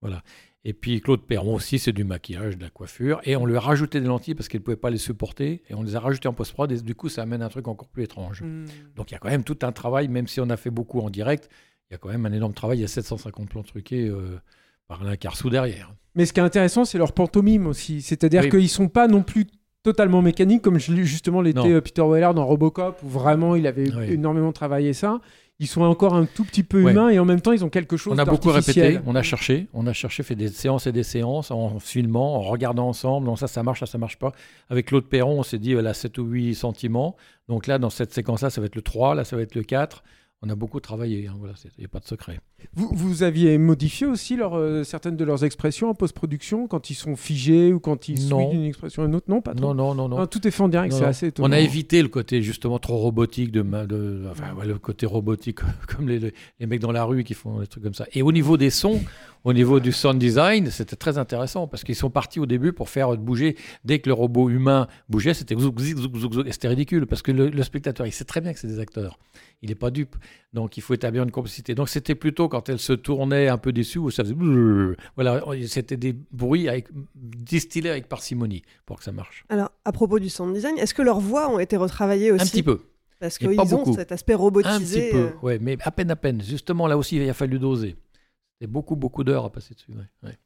[0.00, 0.22] Voilà.
[0.64, 3.60] Et puis Claude Perron aussi, c'est du maquillage, de la coiffure, et on lui a
[3.60, 6.28] rajouté des lentilles parce qu'il ne pouvait pas les supporter, et on les a rajoutées
[6.28, 8.42] en post-prod, et du coup, ça amène un truc encore plus étrange.
[8.42, 8.66] Mm.
[8.96, 11.00] Donc il y a quand même tout un travail, même si on a fait beaucoup
[11.00, 11.48] en direct,
[11.90, 14.38] il y a quand même un énorme travail, il y a 750 plans truqués euh,
[14.88, 15.92] par l'un Carsou derrière.
[16.14, 18.02] Mais ce qui est intéressant, c'est leur pantomime aussi.
[18.02, 18.50] C'est-à-dire Oui.
[18.50, 19.46] qu'ils sont pas non plus
[19.82, 23.94] totalement mécaniques, comme je justement l'était euh, Peter Weller dans Robocop, où vraiment il avait
[23.94, 24.12] Oui.
[24.12, 25.20] énormément travaillé ça.
[25.60, 26.92] Ils sont encore un tout petit peu Ouais.
[26.92, 29.22] humains et en même temps, ils ont quelque chose On a beaucoup répété, on a
[29.22, 33.26] cherché, on a cherché, fait des séances et des séances en filmant, en regardant ensemble.
[33.26, 34.32] Non, ça, ça marche, ça, ça marche pas.
[34.68, 37.16] Avec Claude Perron, on s'est dit, elle a 7 ou 8 sentiments.
[37.48, 39.64] Donc là, dans cette séquence-là, ça va être le 3, là, ça va être le
[39.64, 40.04] 4.
[40.40, 42.38] On a beaucoup travaillé, hein, voilà, il n'y a pas de secret.
[42.72, 46.94] Vous, vous aviez modifié aussi leur, euh, certaines de leurs expressions en post-production quand ils
[46.94, 49.26] sont figés ou quand ils switchent d'une expression à une autre?
[49.28, 49.74] Non, pas trop.
[49.74, 50.26] Non, non, non, non.
[50.28, 51.48] Tout est fait en direct, c'est assez étonnant.
[51.48, 55.06] On a évité le côté justement trop robotique de, ma- de enfin, ouais, le côté
[55.06, 58.06] robotique comme les, les- les mecs dans la rue qui font des trucs comme ça.
[58.12, 59.00] Et au niveau des sons,
[59.42, 62.90] au niveau du sound design, c'était très intéressant parce qu'ils sont partis au début pour
[62.90, 66.68] faire bouger dès que le robot humain bougeait, c'était zouk zouk zouk zouk et c'était
[66.68, 69.18] ridicule parce que le, le spectateur, il sait très bien que c'est des acteurs.
[69.62, 70.14] Il n'est pas dupe.
[70.52, 71.74] Donc il faut établir une complicité.
[71.74, 74.36] Donc c'était plutôt quand elle se tournait un peu déçue où ça faisait
[75.14, 79.44] voilà, c'était des bruits avec distillés avec parcimonie pour que ça marche.
[79.48, 82.46] Alors, à propos du sound design, est-ce que leurs voix ont été retravaillées aussi Un
[82.46, 82.80] petit peu.
[83.20, 83.94] Parce qu'ils ont beaucoup.
[83.94, 84.74] cet aspect robotisé.
[84.74, 86.40] Un petit peu, euh, ouais, mais à peine, à peine.
[86.40, 87.96] Justement, là aussi, il a fallu doser.
[88.60, 89.90] C'est beaucoup, beaucoup d'heures à passer dessus.
[89.90, 90.38] ouais, ouais.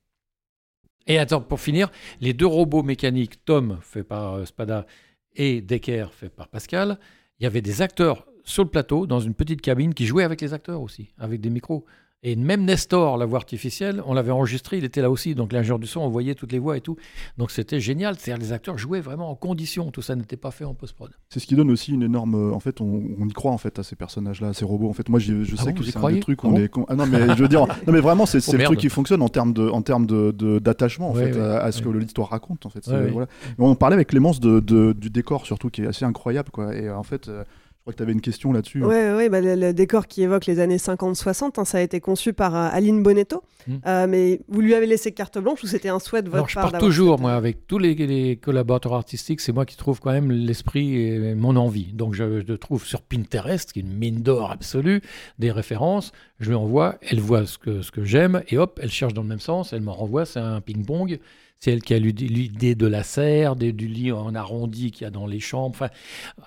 [1.07, 1.91] Et attends, pour finir,
[2.21, 4.87] les deux robots mécaniques, Tom, fait par euh, Spada,
[5.35, 6.99] et Decker, fait par Pascal,
[7.39, 10.41] il y avait des acteurs sur le plateau, dans une petite cabine, qui jouaient avec
[10.41, 11.85] les acteurs aussi, avec des micros.
[12.25, 15.35] Et même Nestor, la voix artificielle, on l'avait enregistré, il était là aussi.
[15.35, 16.95] Donc l'ingénieur du son, on voyait toutes les voix et tout.
[17.37, 18.15] Donc c'était génial.
[18.17, 19.91] C'est-à-dire les acteurs jouaient vraiment en condition.
[19.91, 21.11] Tout ça n'était pas fait en post-prod.
[21.31, 22.37] C'est ce qui donne aussi une énorme.
[22.37, 24.89] euh, En fait, on, on y croit en fait à ces personnages-là, à ces robots.
[24.89, 26.71] En fait, moi, je Ah sais bon, que c'est un trucs Ah on bon est.
[26.87, 29.21] Ah non, mais je veux dire, non, mais vraiment, c'est Oh, le truc qui fonctionne
[29.23, 32.67] en termes de, en termes de d'attachement en fait à, à ce que l'histoire raconte
[32.67, 32.89] en fait.
[32.89, 33.27] Voilà.
[33.59, 36.73] On parlait avec Clémence de, de- du décor surtout qui est assez incroyable quoi.
[36.73, 37.43] Et euh, en fait, euh,
[37.83, 38.81] je crois que tu avais une question là-dessus.
[38.85, 41.99] Ouais, ouais, bah, le, le décor qui évoque les années 50-60, hein, ça a été
[41.99, 43.43] conçu par euh, Aline Bonetto.
[43.67, 43.73] Mm.
[43.85, 46.49] Euh, mais vous lui avez laissé carte blanche ou c'était un souhait de votre Alors,
[46.49, 49.67] je part pars d'avoir toujours, cette- moi, avec tous les, les collaborateurs artistiques, c'est moi
[49.67, 51.93] qui trouve quand même l'esprit et mon envie.
[51.93, 55.01] Donc, je, je trouve sur Pinterest, qui est une mine d'or absolue,
[55.41, 56.13] des références.
[56.39, 59.23] Je lui envoie, elle voit ce que, ce que j'aime, et hop, elle cherche dans
[59.23, 61.19] le même sens, elle m'en renvoie, c'est un ping-pong.
[61.65, 65.05] C'est elle qui a l'idée- l'idée de la serre, des- du lit en arrondi qu'il
[65.05, 65.71] y a dans les chambres.
[65.77, 65.91] Enfin,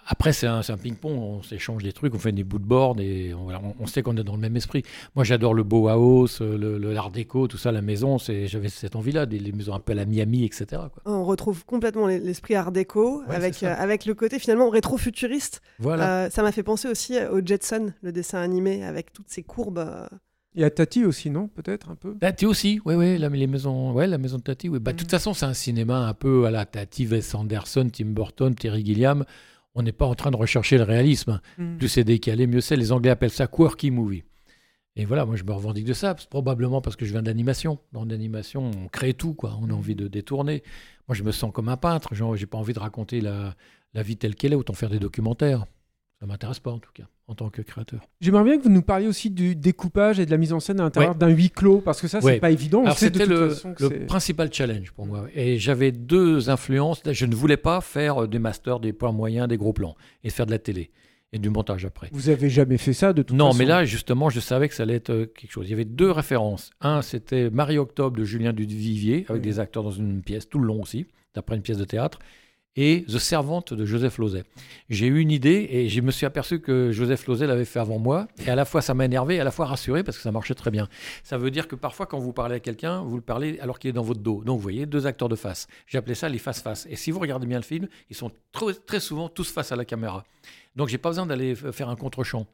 [0.07, 3.33] après, c'est un, ping-pong, on s'échange des trucs, on fait des bouts de board, et
[3.33, 4.83] on, voilà, on- on sait qu'on est dans le même esprit.
[5.15, 9.25] Moi, j'adore le Bauhaus, le, le l'art déco, tout ça, la maison, j'avais cette envie-là,
[9.25, 10.65] des les maisons un peu à la Miami, etc.
[10.71, 11.01] quoi.
[11.05, 15.61] On retrouve complètement l'es- l'esprit art déco Ouais, avec, euh, avec le côté finalement rétro-futuriste.
[15.79, 16.25] Voilà.
[16.25, 19.77] Euh, ça m'a fait penser aussi au Jetson, le dessin animé avec toutes ces courbes.
[19.79, 20.07] euh.
[20.55, 22.15] Il y a Tati aussi, non Peut-être un peu?
[22.15, 24.79] Tati aussi, oui, oui, la, les maisons, ouais, la maison de Tati, oui.
[24.79, 28.07] Bah, De toute façon, c'est un cinéma un peu à la Tati, Wes Anderson, Tim
[28.07, 29.25] Burton, Terry Gilliam.
[29.75, 31.41] On n'est pas en train de rechercher le réalisme.
[31.57, 31.77] Mm.
[31.77, 32.77] Plus c'est décalé, mieux c'est.
[32.77, 34.23] Les Anglais appellent ça quirky movie.
[34.95, 37.79] Et voilà, moi je me revendique de ça, probablement parce que je viens d'animation.
[37.91, 39.57] Dans l'animation, on crée tout, quoi.
[39.61, 40.63] On a envie de détourner.
[41.07, 42.15] Moi, je me sens comme un peintre.
[42.35, 43.55] J'ai pas envie de raconter la,
[43.93, 45.65] la vie telle qu'elle est, autant faire des documentaires.
[46.19, 48.01] Ça m'intéresse pas, en tout cas, en tant que créateur.
[48.21, 50.79] J'aimerais bien que vous nous parliez aussi du découpage et de la mise en scène
[50.79, 51.17] à l'intérieur Ouais.
[51.17, 52.39] d'un huis clos, parce que ça, c'est Ouais.
[52.39, 52.83] pas évident.
[52.91, 55.25] C'était le, c'est- principal challenge pour moi.
[55.33, 57.01] Et j'avais deux influences.
[57.09, 60.45] Je ne voulais pas faire des masters, des plans moyens, des gros plans, et faire
[60.45, 60.91] de la télé
[61.33, 62.09] et du montage après.
[62.13, 63.57] Vous avez jamais fait ça de toute Non, façon.
[63.57, 65.65] mais là, justement, je savais que ça allait être euh, quelque chose.
[65.67, 66.69] Il y avait deux références.
[66.79, 69.49] Un, c'était Marie-Octobre de Julien Duvivier, avec Oui.
[69.49, 72.19] des acteurs dans une pièce, tout le long aussi, d'après une pièce de théâtre,
[72.75, 74.43] et The Servante de Joseph Lozay.
[74.89, 77.99] J'ai eu une idée et je me suis aperçu que Joseph Lozay l'avait fait avant
[77.99, 80.23] moi, et à la fois ça m'a énervé, et à la fois rassuré, parce que
[80.23, 80.87] ça marchait très bien.
[81.23, 83.89] Ça veut dire que parfois, quand vous parlez à quelqu'un, vous le parlez alors qu'il
[83.89, 84.43] est dans votre dos.
[84.43, 85.67] Donc, vous voyez, deux acteurs de face.
[85.93, 86.87] Appelé ça les face-face.
[86.89, 89.85] Et si vous regardez bien le film, ils sont très, souvent tous face à la
[89.85, 90.25] caméra.
[90.75, 92.45] Donc, j'ai pas besoin d'aller faire un contre-champ.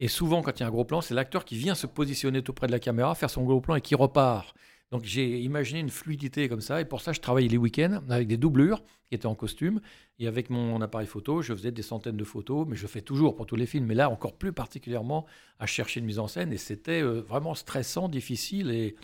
[0.00, 2.42] Et souvent, quand il y a un gros plan, c'est l'acteur qui vient se positionner
[2.42, 4.54] tout près de la caméra, faire son gros plan et qui repart.
[4.90, 8.26] Donc j'ai imaginé une fluidité comme ça, et pour ça je travaillais les week-ends avec
[8.26, 9.80] des doublures qui étaient en costume,
[10.18, 13.36] et avec mon appareil photo, je faisais des centaines de photos, mais je fais toujours
[13.36, 15.26] pour tous les films, mais là encore plus particulièrement
[15.60, 18.70] à chercher une mise en scène, et c'était euh, vraiment stressant, difficile.
[18.70, 18.96] Et,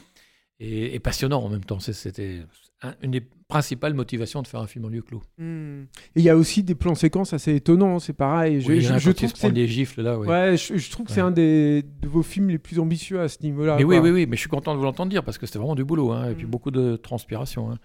[0.61, 1.81] et, et passionnant en même temps.
[1.81, 2.43] C'était
[2.83, 5.23] un- une des principales motivations de faire un film en lieu clos.
[5.39, 5.83] Hmm.
[6.15, 8.65] Et il y a aussi des plans séquences assez étonnants, c'est pareil.
[8.67, 10.57] Oui, en a quand il trouve que des gifles, là, ouais.
[10.57, 13.39] je, je trouve que c'est un des, de vos films les plus ambitieux à ce
[13.43, 13.77] niveau-là.
[13.77, 14.05] Mais oui, quoi.
[14.05, 15.85] oui, oui, mais je suis content de vous l'entendre dire parce que c'était vraiment du
[15.85, 17.71] boulot, hein, et puis beaucoup de transpiration.
[17.71, 17.79] hein.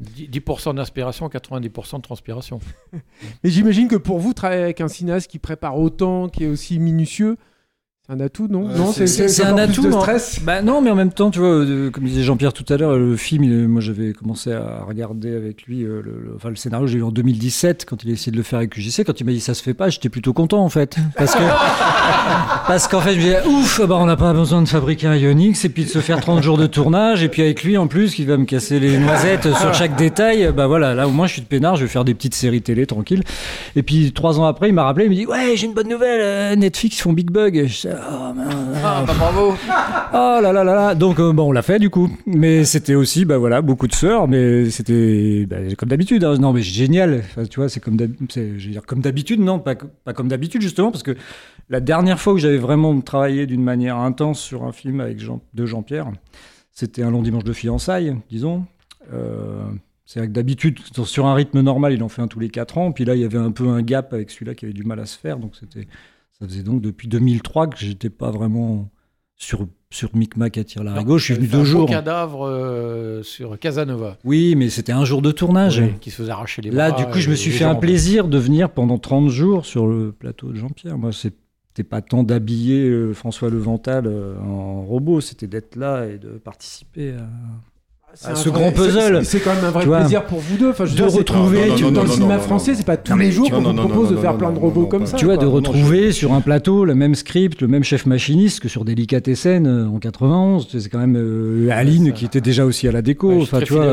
[0.00, 2.58] 10%, 10% d'inspiration, 90% de transpiration.
[3.44, 6.78] Mais j'imagine que pour vous, travailler avec un cinéaste qui prépare autant, qui est aussi
[6.80, 7.36] minutieux,
[8.12, 9.82] un atout, non Non, c'est un atout.
[9.86, 10.40] de stress.
[10.44, 12.96] Bah non, mais en même temps, tu vois, euh, comme disait Jean-Pierre tout à l'heure,
[12.98, 16.56] le film, il- moi j'avais commencé à regarder avec lui, euh, le, le- enfin le
[16.56, 19.04] scénario, j'ai eu en 2017 quand il a essayé de le faire avec QGC.
[19.04, 21.40] Quand il m'a dit ça se fait pas, j'étais plutôt content en fait, parce que
[22.66, 25.16] parce qu'en fait je me disais ouf, bah on n'a pas besoin de fabriquer un
[25.16, 27.86] Ionix et puis de se faire 30 jours de tournage et puis avec lui en
[27.86, 31.26] plus qui va me casser les noisettes sur chaque détail, bah voilà, là au moins
[31.26, 33.22] je suis de peinard, je vais faire des petites séries télé tranquille.
[33.76, 35.88] Et puis trois ans après, il m'a rappelé, il me dit ouais j'ai une bonne
[35.88, 37.64] nouvelle, euh, Netflix font Big Bug.
[37.66, 38.78] Je oh, mince.
[38.84, 41.90] Ah, bah bravo Oh là là là là Donc euh, bon, on l'a fait du
[41.90, 42.10] coup.
[42.26, 46.24] Mais c'était aussi, bah voilà, beaucoup de sœurs, mais c'était bah, comme d'habitude.
[46.24, 46.36] hein.
[46.38, 47.22] Non, mais génial.
[47.50, 51.16] Tu vois, c'est comme d'habitude, non, pas, co- pas comme d'habitude justement, parce que
[51.70, 55.18] la dernière fois que j'avais vraiment travaillé d'une manière intense sur un film avec
[55.54, 56.10] de Jean-Pierre,
[56.72, 58.64] c'était un long dimanche de fiançailles, disons.
[59.12, 59.62] Euh,
[60.04, 62.76] c'est vrai que d'habitude, sur un rythme normal, il en fait un tous les 4
[62.78, 62.92] ans.
[62.92, 65.00] Puis là, il y avait un peu un gap avec celui-là qui avait du mal
[65.00, 65.38] à se faire.
[65.38, 65.86] Donc c'était,
[66.42, 68.90] ça faisait donc depuis 2003 que j'étais pas vraiment
[69.36, 71.88] sur, sur Micmac à tire larigot Je suis venu un deux jours.
[71.88, 74.18] cadavre euh, sur Casanova.
[74.24, 75.78] Oui, mais c'était un jour de tournage.
[75.78, 77.76] Oui, qui se faisait arracher les Là, bras du coup, je me suis fait un
[77.76, 80.98] plaisir de venir pendant 30 jours sur le plateau de Jean-Pierre.
[80.98, 86.18] Moi, c'était pas tant d'habiller euh, François Levental euh, en robot, c'était d'être là et
[86.18, 87.60] de participer à, un
[88.14, 89.24] ce vrai- grand c'est- puzzle.
[89.24, 90.70] C'est quand même un vrai vois, plaisir pour vous deux.
[90.70, 92.96] Enfin, je veux de retrouver dans, tu- dans non, le cinéma non, français, c'est pas
[92.96, 95.00] tous les jours qu'on vous propose non, de faire non, plein de robots non, comme
[95.00, 95.16] non, ça.
[95.16, 98.68] Tu vois, de retrouver sur un plateau le même script, le même chef machiniste que
[98.68, 100.66] sur Delicatessen euh, en 91.
[100.66, 103.28] Tu sais, C'est quand même euh, Aline qui était déjà aussi à la déco.
[103.30, 103.84] Ouais, enfin, tu vois.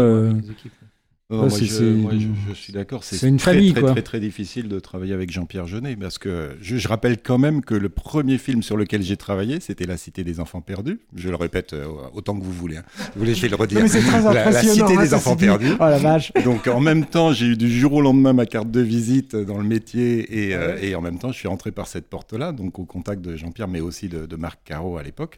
[1.31, 3.03] Non, moi, c'est- je, moi, je- je suis d'accord.
[3.03, 3.91] c'est une très, famille, très, quoi.
[3.91, 7.61] Très, très, difficile de travailler avec Jean-Pierre Jeunet parce que je, je rappelle quand même
[7.63, 10.99] que le premier film sur lequel j'ai travaillé, c'était La Cité des Enfants Perdus.
[11.15, 12.77] Je le répète euh, autant que vous voulez.
[12.77, 12.83] hein.
[13.15, 13.77] Vous laissez le redire.
[13.77, 15.45] Non, mais c'est très la, Cité hein, des Enfants dit.
[15.45, 15.73] Perdus.
[15.79, 16.33] Oh la vache.
[16.43, 19.59] Donc en même temps, j'ai eu du jour au lendemain ma carte de visite dans
[19.59, 22.79] le métier et, euh, et en même temps, je suis rentré par cette porte-là, donc
[22.79, 25.37] au contact de Jean-Pierre, mais aussi de, de Marc Caro à l'époque.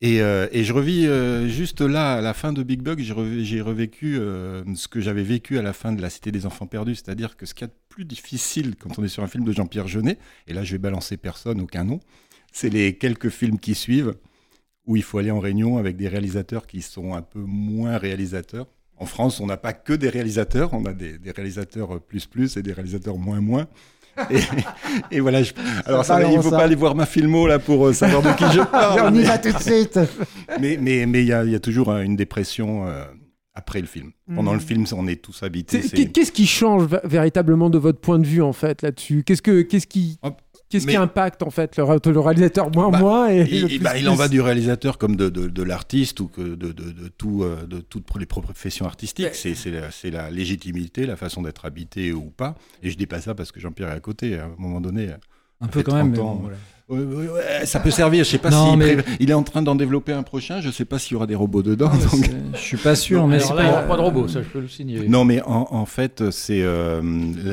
[0.00, 3.60] Et, euh, et je revis euh, juste là, à la fin de Big Bug, j'ai
[3.60, 6.96] revécu euh, ce que j'avais vécu à la fin de La Cité des Enfants Perdus,
[6.96, 9.44] c'est-à-dire que ce qu'il y a de plus difficile quand on est sur un film
[9.44, 12.00] de Jean-Pierre Jeunet, et là je vais balancer personne, aucun nom,
[12.52, 14.14] c'est les quelques films qui suivent
[14.86, 18.66] où il faut aller en réunion avec des réalisateurs qui sont un peu moins réalisateurs.
[18.96, 22.56] En France, on n'a pas que des réalisateurs, on a des, des réalisateurs plus plus
[22.56, 23.68] et des réalisateurs moins moins.
[24.30, 25.52] Et, et voilà, je-
[25.86, 26.56] alors ça, il ne faut ça.
[26.58, 29.00] pas aller voir ma filmo là pour euh, savoir de qui je parle.
[29.12, 29.98] On y mais- va tout de suite.
[30.60, 33.04] mais mais mais il y a, il y a toujours euh, une dépression euh,
[33.54, 34.10] après le film.
[34.34, 35.80] Pendant le film, on est tous habités.
[35.82, 39.22] Qu'est-ce qui change véritablement de votre point de vue en fait là-dessus?
[39.24, 40.18] Qu'est-ce que qu'est-ce qui
[40.68, 42.70] qu'est-ce qui impacte en fait le, ré- le réalisateur?
[42.74, 45.16] Moins Bah, moins et il, le il- plus bah, il en va du réalisateur comme
[45.16, 48.86] de, de, de l'artiste ou que de, de, de tout, euh, de toutes les professions
[48.86, 49.34] artistiques.
[49.34, 52.54] C'est c'est la, c'est la légitimité, la façon d'être habité ou pas.
[52.82, 54.38] Et je dis pas ça parce que Jean-Pierre est à côté.
[54.38, 55.10] À un moment donné,
[55.60, 56.34] Un peu quand même, 30 mais ans.
[56.34, 56.56] bon, voilà.
[56.88, 58.24] Ouais, ça peut servir.
[58.24, 60.60] Je sais pas Non, mais- pré- il est en train d'en développer un prochain.
[60.60, 61.90] Je sais pas s'il y aura des robots dedans.
[61.92, 63.86] Ah, donc- je suis pas sûr, Non, mais Alors c'est là, il n'y pas- aura
[63.88, 65.08] pas de robot, ça je peux le signer.
[65.08, 67.00] non, mais en, en fait, c'est euh,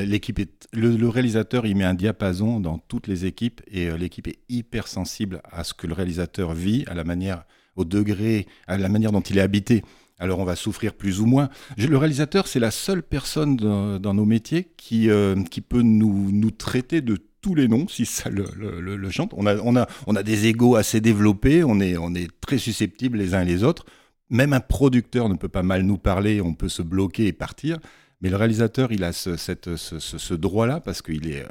[0.06, 3.98] l'équipe est le, le réalisateur, il met un diapason dans toutes les équipes et euh,
[3.98, 7.44] l'équipe est hyper sensible à ce que le réalisateur vit, à la manière,
[7.78, 9.84] au degré, à la manière dont il est habité.
[10.20, 11.50] Alors on va souffrir plus ou moins.
[11.78, 16.30] Le réalisateur, c'est la seule personne dans, dans nos métiers qui, euh, qui peut nous,
[16.32, 19.34] nous traiter de tous les noms, si ça le, chante.
[19.36, 22.58] On a, on, a, on a des égaux assez développés, on est, on est très
[22.58, 23.86] susceptibles les uns et les autres.
[24.30, 27.80] Même un producteur ne peut pas mal nous parler, on peut se bloquer et partir.
[28.22, 31.46] Mais le réalisateur, il a ce, droit-là parce qu'il est,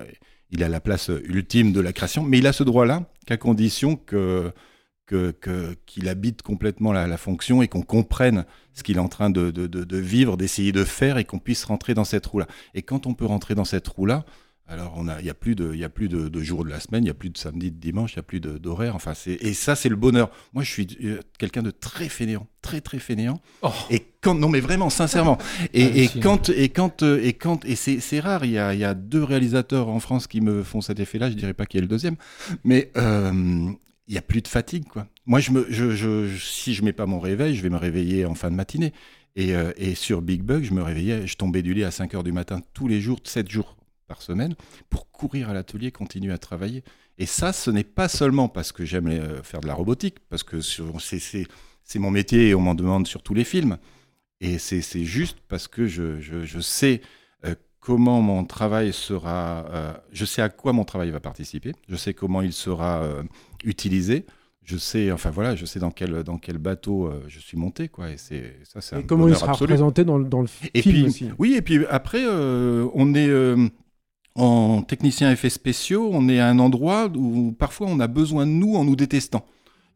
[0.51, 2.23] il a la place ultime de la création.
[2.23, 4.53] Mais il a ce droit-là qu'à condition que
[5.07, 9.09] que- que- qu'il habite complètement la, la fonction et qu'on comprenne ce qu'il est en
[9.09, 12.25] train de, de- de- de vivre, d'essayer de faire et qu'on puisse rentrer dans cette
[12.27, 12.47] roue-là.
[12.75, 14.25] Et quand on peut rentrer dans cette roue-là,
[14.71, 16.65] alors on a, il n'y a plus de, il y a plus de, de jours
[16.65, 18.41] de la semaine, il n'y a plus de samedi, de dimanche, il n'y a plus
[18.41, 18.95] d'horaire.
[18.95, 20.31] Enfin, c'est, et ça, c'est le bonheur.
[20.55, 23.41] Moi, je suis euh, quelqu'un de très fainéant, très très fainéant.
[23.91, 25.39] Et quand, non, mais vraiment, sincèrement.
[25.75, 28.45] Et, et quand, et quand, euh, et quand, et c'est, rare.
[28.45, 31.31] Il y a, il y a deux réalisateurs en France qui me font cet effet-là.
[31.31, 32.17] Je dirais pas qui est le deuxième,
[32.63, 33.71] mais euh,
[34.07, 35.09] il y a plus de fatigue, quoi.
[35.27, 38.25] Moi, je me, je, je, si je mets pas mon réveil, je vais me réveiller
[38.25, 38.93] en fin de matinée.
[39.37, 42.15] Et, euh, et sur Big Bug, je me réveillais, je tombais du lit à 5
[42.15, 43.77] heures du matin tous les jours, 7 jours
[44.11, 44.55] par semaine,
[44.91, 46.83] pour courir à l'atelier, continuer à travailler.
[47.17, 50.43] Et ça, ce n'est pas seulement parce que j'aime euh, faire de la robotique, parce
[50.43, 51.47] que c'est-
[51.99, 53.79] mon métier et on m'en demande sur tous les films.
[54.41, 57.03] Et c'est juste parce que je, je, je sais
[57.45, 61.97] euh, comment mon travail sera, euh, je sais à quoi mon travail va participer, je
[61.97, 63.23] sais comment il sera euh,
[63.65, 64.25] utilisé,
[64.65, 67.89] je sais, enfin voilà, je sais dans quel, dans quel bateau euh, je suis monté,
[67.89, 68.11] quoi.
[68.11, 69.67] Et c'est ça, c'est comment il sera absolu.
[69.73, 71.29] représenté dans, le- dans le Et film puis, aussi.
[71.39, 73.29] oui, et puis après, on est
[74.35, 78.53] en technicien effets spéciaux, on est à un endroit où parfois on a besoin de
[78.53, 79.45] nous en nous détestant.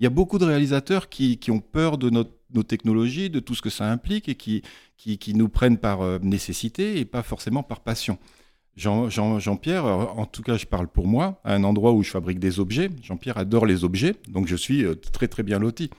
[0.00, 3.54] Il y a beaucoup de réalisateurs qui, qui ont peur de nos technologies, de tout
[3.54, 4.62] ce que ça implique et qui,
[4.96, 8.18] qui, nous prennent par euh, nécessité et pas forcément par passion.
[8.76, 12.02] Jean- Jean- Jean-Pierre, euh, en tout cas je parle pour moi, à un endroit où
[12.02, 12.90] je fabrique des objets.
[13.02, 15.90] Jean-Pierre adore les objets, donc je suis euh, très très bien loti.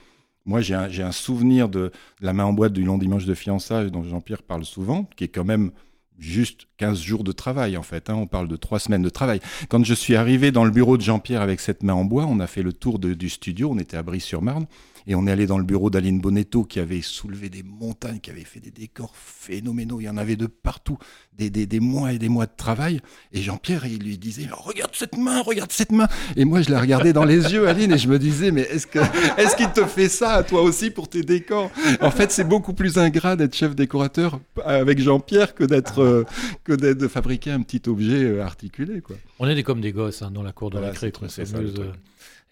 [0.44, 3.34] Moi j'ai un, un souvenir de, de la main en boîte du long dimanche de
[3.34, 5.70] fiançailles dont Jean-Pierre parle souvent, qui est quand même
[6.18, 8.10] juste 15 jours de travail en fait.
[8.10, 8.14] hein.
[8.14, 9.40] On parle de trois semaines de travail.
[9.68, 12.40] Quand je suis arrivé dans le bureau de Jean-Pierre avec cette main en bois, on
[12.40, 14.66] a fait le tour du studio, on était à Brie-sur-Marne,
[15.06, 18.30] et on est allé dans le bureau d'Aline Bonetto qui avait soulevé des montagnes, qui
[18.30, 20.00] avait fait des décors phénoménaux.
[20.00, 20.98] Il y en avait de partout,
[21.36, 23.00] des, des, des mois et des mois de travail.
[23.32, 26.08] Et Jean-Pierre, il lui disait Regarde cette main, regarde cette main.
[26.34, 29.56] Et moi, je la regardais dans les yeux, Aline, et je me disais Mais est-ce
[29.56, 31.70] qu'il te fait ça à toi aussi pour tes décors?
[32.00, 36.24] En fait, c'est beaucoup plus ingrat d'être chef décorateur avec Jean-Pierre que d'être euh,
[36.64, 39.16] que de fabriquer un petit objet euh, articulé, quoi.
[39.38, 41.12] On est des comme des gosses hein, dans la cour de Voilà, récré.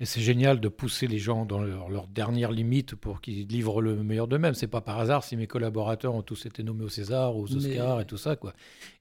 [0.00, 3.46] Euh, Et c'est génial de pousser les gens dans leur, leur dernière limite pour qu'ils
[3.46, 4.54] livrent le meilleur d'eux-mêmes.
[4.54, 7.56] C'est pas par hasard si mes collaborateurs ont tous été nommés au César, aux Mais-
[7.56, 8.36] Oscars et tout ça.
[8.36, 8.52] Quoi.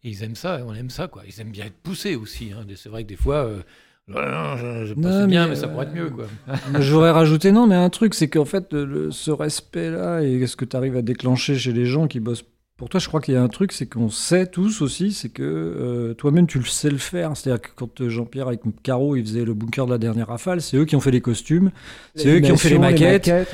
[0.03, 1.07] Et ils aiment ça, et on aime ça.
[1.07, 1.23] Quoi.
[1.27, 2.51] Ils aiment bien être poussés aussi.
[2.51, 2.65] hein.
[2.75, 3.61] C'est vrai que des fois, euh,
[4.07, 6.09] non, non, je, je Non, bien, mais, mais ça pourrait être euh, mieux.
[6.09, 6.25] Quoi.
[6.71, 10.55] Moi, J'aurais rajouté non, mais un truc, c'est qu'en fait, le- ce respect-là et ce
[10.55, 12.43] que tu arrives à déclencher chez les gens qui bossent
[12.83, 15.29] pour toi, je crois qu'il y a un truc, c'est qu'on sait tous aussi, c'est
[15.29, 17.31] que euh, toi-même, tu le sais le faire.
[17.37, 20.59] C'est-à-dire que quand euh, Jean-Pierre avec Caro, il faisait le bunker de la dernière rafale,
[20.61, 21.71] c'est eux qui ont fait les costumes,
[22.13, 23.45] c'est eux qui ont fait les maquettes, ouais.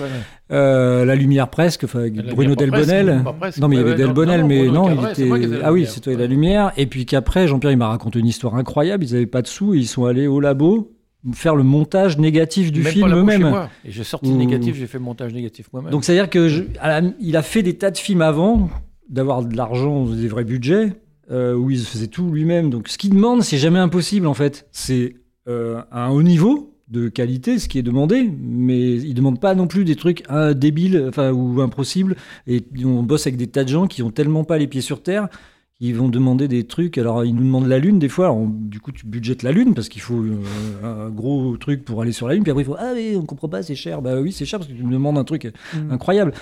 [0.51, 3.23] euh, la lumière presque, enfin, avec La Bruno Delbonnel.
[3.59, 5.59] Non, mais il y avait non, Delbonnel, non, mais non, il était.
[5.63, 6.71] Ah oui, c'est toi et la lumière.
[6.75, 9.03] Et puis qu'après, Jean-Pierre, il m'a raconté une histoire incroyable.
[9.05, 10.91] Ils n'avaient pas de sous et ils sont allés au labo
[11.33, 13.41] faire le montage négatif du Même film eux-mêmes.
[13.49, 13.69] moi.
[13.85, 14.37] Et j'ai sorti le Ouh.
[14.37, 15.91] négatif, j'ai fait le montage négatif moi-même.
[15.91, 18.69] Donc c'est-à-dire que je- à la- il a fait des tas de films avant
[19.10, 20.93] d'avoir de l'argent, des vrais budgets,
[21.32, 22.69] euh, où il faisait tout lui-même.
[22.69, 24.67] Donc ce qu'il demande, c'est jamais impossible en fait.
[24.72, 25.15] C'est
[25.48, 29.67] euh, un haut niveau de qualité, ce qui est demandé, mais il demande pas non
[29.67, 30.24] plus des trucs
[30.56, 32.15] débiles, enfin ou impossibles.
[32.48, 35.04] Et on bosse avec des tas de gens qui ont tellement pas les pieds sur
[35.04, 35.28] terre.
[35.82, 36.98] Ils vont demander des trucs.
[36.98, 38.32] Alors, ils nous demandent la Lune, des fois.
[38.34, 40.36] On- du coup, tu budgètes la Lune parce qu'il faut euh,
[40.84, 42.43] un gros truc pour aller sur la Lune.
[42.43, 44.02] Puis après, il faut Ah, mais on comprend pas, c'est cher.
[44.02, 45.45] Bah oui, c'est cher parce que tu me demandes un truc
[45.76, 45.91] Mm.
[45.91, 46.34] incroyable.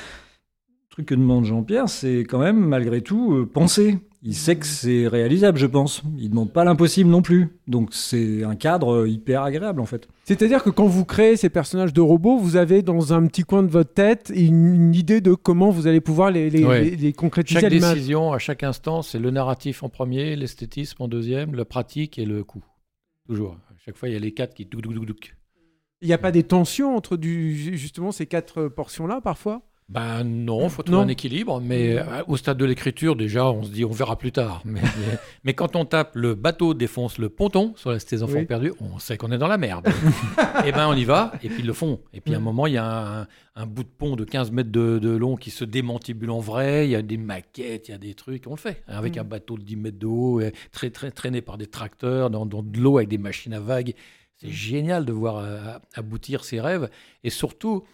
[0.98, 4.00] Truc que demande Jean-Pierre, c'est quand même, malgré tout, euh, penser.
[4.24, 6.02] Il sait que c'est réalisable, je pense.
[6.18, 7.50] Il demande pas l'impossible non plus.
[7.68, 10.08] Donc, c'est un cadre euh, hyper agréable, en fait.
[10.24, 13.62] C'est-à-dire que quand vous créez ces personnages de robots, vous avez dans un petit coin
[13.62, 16.84] de votre tête une, une idée de comment vous allez pouvoir les, les, Ouais.
[16.84, 21.08] les- les concrétiser Chaque décision, à chaque instant, c'est le narratif en premier, l'esthétisme en
[21.08, 22.66] deuxième, le pratique et le coût.
[23.30, 23.52] Toujours.
[23.70, 25.36] À chaque fois, il y a les quatre qui douk douk douk douk.
[26.02, 29.62] Il n'y a pas des tensions entre du, justement ces quatre portions-là parfois?
[29.90, 31.04] Ben non, il faut trouver Non.
[31.06, 31.62] un équilibre.
[31.62, 34.62] Mais euh, au stade de l'écriture, déjà, on se dit on verra plus tard.
[34.66, 38.24] Mais, mais, mais quand on tape le bateau défonce le ponton sur la Cité des
[38.24, 38.46] enfants Oui.
[38.46, 39.88] perdus, on sait qu'on est dans la merde.
[40.66, 42.02] et ben on y va, et puis ils le font.
[42.14, 44.52] Et puis à un moment, il y a un, un bout de pont de 15
[44.52, 46.86] mètres de, de long qui se démantibule en vrai.
[46.86, 48.46] Il y a des maquettes, il y a des trucs.
[48.48, 48.84] On le fait.
[48.88, 49.20] Avec Mm.
[49.20, 52.46] un bateau de 10 mètres de haut, et très, très, traîné par des tracteurs, dans,
[52.46, 53.94] dans de l'eau avec des machines à vagues.
[54.36, 55.60] C'est génial de voir euh,
[55.96, 56.90] aboutir ses rêves.
[57.24, 57.86] Et surtout,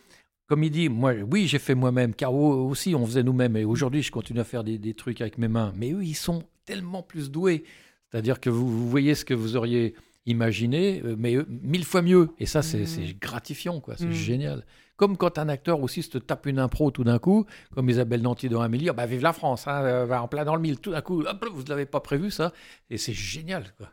[0.54, 2.14] comme il dit, moi, oui, j'ai fait moi-même.
[2.14, 3.58] Caro aussi, on faisait nous-mêmes.
[3.58, 5.74] Et aujourd'hui, je continue à faire des, des trucs avec mes mains.
[5.76, 7.64] Mais eux, ils sont tellement plus doués.
[8.12, 9.96] C'est-à-dire que vous, vous voyez ce que vous auriez
[10.28, 12.30] imaginé, euh, mais eux, mille fois mieux.
[12.38, 13.96] Et ça, c'est c'est gratifiant, quoi.
[13.98, 14.12] C'est Mm.
[14.12, 14.66] génial.
[14.96, 18.48] Comme quand un acteur aussi se tape une impro tout d'un coup, comme Isabelle Nanty
[18.48, 20.78] dans Amélie, ah bah vive la France, hein, euh, va en plein dans le mille,
[20.80, 22.54] tout d'un coup, hop, vous ne l'avez pas prévu ça,
[22.92, 23.74] et c'est génial.
[23.80, 23.90] Quoi.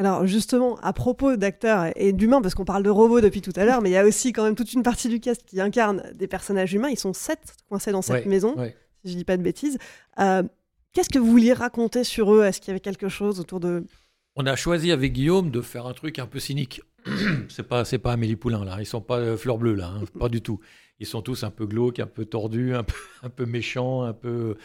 [0.00, 3.66] Alors justement, à propos d'acteurs et d'humains, parce qu'on parle de robots depuis tout à
[3.66, 6.02] l'heure, mais il y a aussi quand même toute une partie du cast qui incarne
[6.14, 6.88] des personnages humains.
[6.88, 8.74] Ils sont sept coincés dans cette Ouais, maison, ouais.
[9.04, 9.76] si je dis pas de bêtises.
[10.18, 10.42] Euh,
[10.94, 12.44] Qu'est-ce que vous vouliez raconter sur eux?
[12.44, 13.84] Est-ce qu'il y avait quelque chose autour de...
[14.36, 16.80] On a choisi avec Guillaume de faire un truc un peu cynique.
[17.50, 20.04] c'est pas c'est pas Amélie Poulain là, ils sont pas euh, fleurs bleues là, hein,
[20.18, 20.60] pas du tout.
[20.98, 24.12] Ils sont tous un peu glauques, un peu tordus, un peu un peu méchants, un
[24.14, 24.56] peu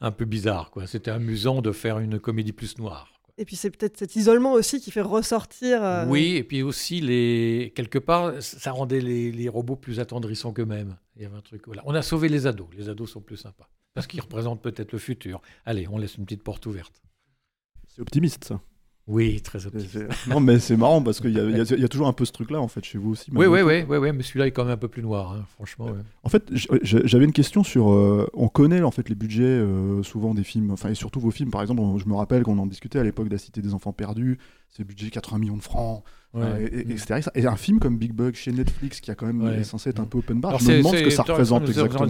[0.00, 0.86] un peu bizarres quoi.
[0.86, 3.13] C'était amusant de faire une comédie plus noire.
[3.36, 5.82] Et puis c'est peut-être cet isolement aussi qui fait ressortir.
[5.82, 7.72] euh, Oui, et puis aussi, les...
[7.74, 10.96] quelque part, ça rendait les, les robots plus attendrissants qu'eux-mêmes.
[11.16, 11.62] Il y avait un truc.
[11.66, 11.82] Voilà.
[11.86, 12.68] On a sauvé les ados.
[12.76, 13.68] Les ados sont plus sympas.
[13.92, 15.40] Parce qu'ils représentent peut-être le futur.
[15.64, 17.02] Allez, on laisse une petite porte ouverte.
[17.88, 18.60] C'est optimiste, ça.
[19.06, 19.98] Oui, très optimiste.
[20.28, 22.58] Non, mais c'est marrant parce qu'il y, a- y y toujours un peu ce truc-là,
[22.60, 23.30] en fait, chez vous aussi.
[23.34, 25.44] Oui, oui, oui, oui, oui, mais celui-là est quand même un peu plus noir, hein,
[25.56, 25.86] franchement.
[25.86, 25.98] ouais.
[26.22, 26.44] En fait,
[26.82, 27.92] j'avais une question sur.
[27.92, 31.30] euh, on connaît en fait les budgets euh, souvent des films, enfin et surtout vos
[31.30, 31.50] films.
[31.50, 33.92] Par exemple, je me rappelle qu'on en discutait à l'époque de la Cité des Enfants
[33.92, 34.38] Perdus.
[34.70, 36.02] C'est budget 80 millions de francs,
[36.34, 36.42] Ouais.
[36.42, 37.20] euh, et, et- Mm.
[37.36, 39.60] Et un film comme Big Bug chez Netflix, qui a quand même Ouais.
[39.60, 40.50] est censé être un peu open bar.
[40.50, 42.06] Alors, je me c'est- demande ce que c'est- ça représente exactement.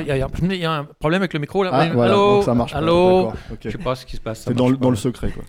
[0.00, 1.70] Il y, a- un problème avec le micro là.
[1.72, 3.58] Ah, voilà, allô donc ça marche pas, Allô d'accord, ok.
[3.64, 4.42] Je sais pas ce qui se passe.
[4.44, 5.00] C'est dans, le- pas, dans le ouais.
[5.02, 5.44] secret, quoi.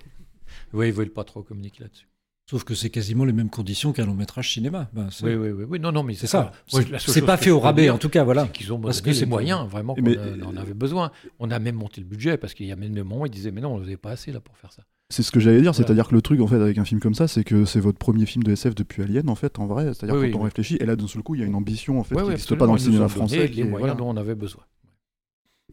[0.74, 2.08] Oui, ils veulent pas trop communiquer là-dessus.
[2.49, 4.89] Sauf que c'est quasiment les mêmes conditions qu'un long métrage cinéma.
[4.93, 5.80] Ben, c'est- Oui, oui, oui, oui.
[5.80, 6.51] Non, non, mais c'est ça.
[6.68, 8.45] C'est- pas fait au rabais, dire, en tout cas, voilà.
[8.45, 11.12] c'est qu'ils ont Parce que c'est- moyens, vraiment, qu'on Mais- a- on avait besoin.
[11.39, 13.30] On a même monté le budget parce qu'il y a même des moments où ils
[13.32, 14.84] disaient, mais non, on n'avait pas assez là pour faire ça.
[15.14, 17.14] C'est ce que j'allais dire, c'est-à-dire que le truc en fait avec un film comme
[17.14, 19.86] ça, c'est que c'est votre premier film de SF depuis Alien en fait, en vrai.
[19.93, 20.43] C'est-à-dire Oui, quand oui, on oui.
[20.45, 22.55] réfléchit, et là d'un seul coup, il y a une ambition en fait qui n'existe
[22.55, 23.47] pas dans le cinéma français.
[23.49, 23.93] qui les est- moyens voilà.
[23.93, 24.64] dont on avait besoin.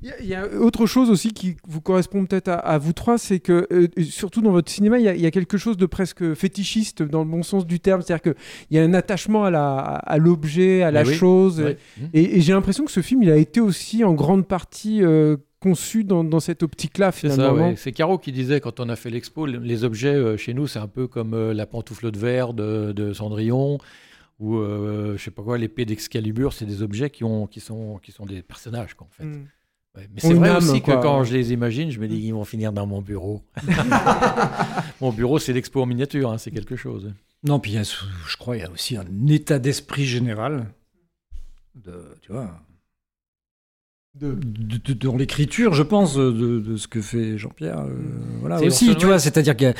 [0.02, 2.78] Il y a- il y, a autre chose aussi qui vous correspond peut-être à, à
[2.78, 5.30] vous trois, c'est que euh, surtout dans votre cinéma, il y, a, il y a
[5.30, 8.82] quelque chose de presque fétichiste dans le bon sens du terme, c'est-à-dire qu'il y a
[8.82, 11.62] un attachement à la- à l'objet, à la oui, chose,
[12.14, 16.04] et j'ai l'impression que ce film, il a été aussi en grande partie euh, conçu
[16.04, 17.68] dans, dans cette optique-là C'est finalement.
[17.68, 17.76] ouais.
[17.76, 20.66] C'est Caro qui disait quand on a fait l'expo, le- les objets euh, chez nous,
[20.66, 23.78] c'est un peu comme euh, la pantoufle de verre de, de Cendrillon
[24.38, 27.98] ou euh, je sais pas quoi, l'épée d'Excalibur, c'est des objets qui, ont, qui, sont,
[28.02, 29.24] qui sont des personnages, quoi, en fait.
[29.24, 29.46] Mm.
[29.96, 30.98] Ouais, mais c'est vrai aussi que quoi.
[31.02, 33.42] quand je les imagine, je me dis qu'ils vont finir dans mon bureau.
[35.00, 37.12] mon bureau, c'est l'expo en miniature, hein, c'est quelque chose.
[37.42, 40.04] Non, puis il y a, ce- je crois il y a aussi un état d'esprit
[40.06, 40.66] général
[41.74, 42.60] de, tu vois,
[44.14, 46.30] de, de- de- dans l'écriture, je pense, de,
[46.60, 47.78] de ce que fait Jean-Pierre.
[47.80, 47.94] euh,
[48.40, 49.20] voilà C'est aussi, Orson tu vois, Welles.
[49.20, 49.72] c'est-à-dire que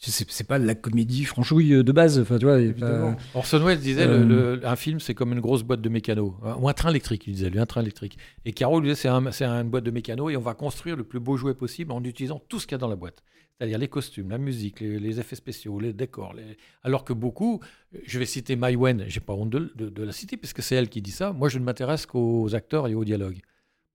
[0.00, 2.58] c'est pas la comédie franchouille de base, enfin, tu vois.
[2.78, 5.88] pas- Orson Welles disait Euh, le- le- un film c'est comme une grosse boîte de
[5.88, 8.90] mécano hein, ou un train électrique il disait lui un train électrique et Caro lui
[8.90, 11.36] disait c'est un, c'est une boîte de mécano et on va construire le plus beau
[11.36, 13.24] jouet possible en utilisant tout ce qu'il y a dans la boîte
[13.58, 17.58] c'est-à-dire les costumes la musique les, les effets spéciaux les décors les- alors que beaucoup
[18.06, 20.76] je vais citer Mai Wen j'ai pas honte de, de- de la citer puisque c'est
[20.76, 23.40] elle qui dit ça moi je ne m'intéresse qu'aux acteurs et aux dialogues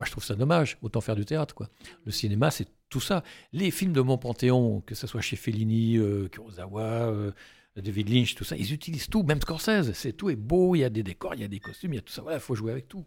[0.03, 0.77] moi, je trouve ça dommage.
[0.81, 1.69] Autant faire du théâtre, quoi.
[2.05, 3.23] Le cinéma, c'est tout ça.
[3.53, 7.31] Les films de mon panthéon, que ce soit chez Fellini, euh, Kurosawa, euh,
[7.77, 9.23] David Lynch, tout ça, ils utilisent tout.
[9.23, 10.75] Même Scorsese, c'est tout est beau.
[10.75, 12.21] Il y a des décors, il y a des costumes, il y a tout ça.
[12.21, 13.05] Voilà, il faut jouer avec tout.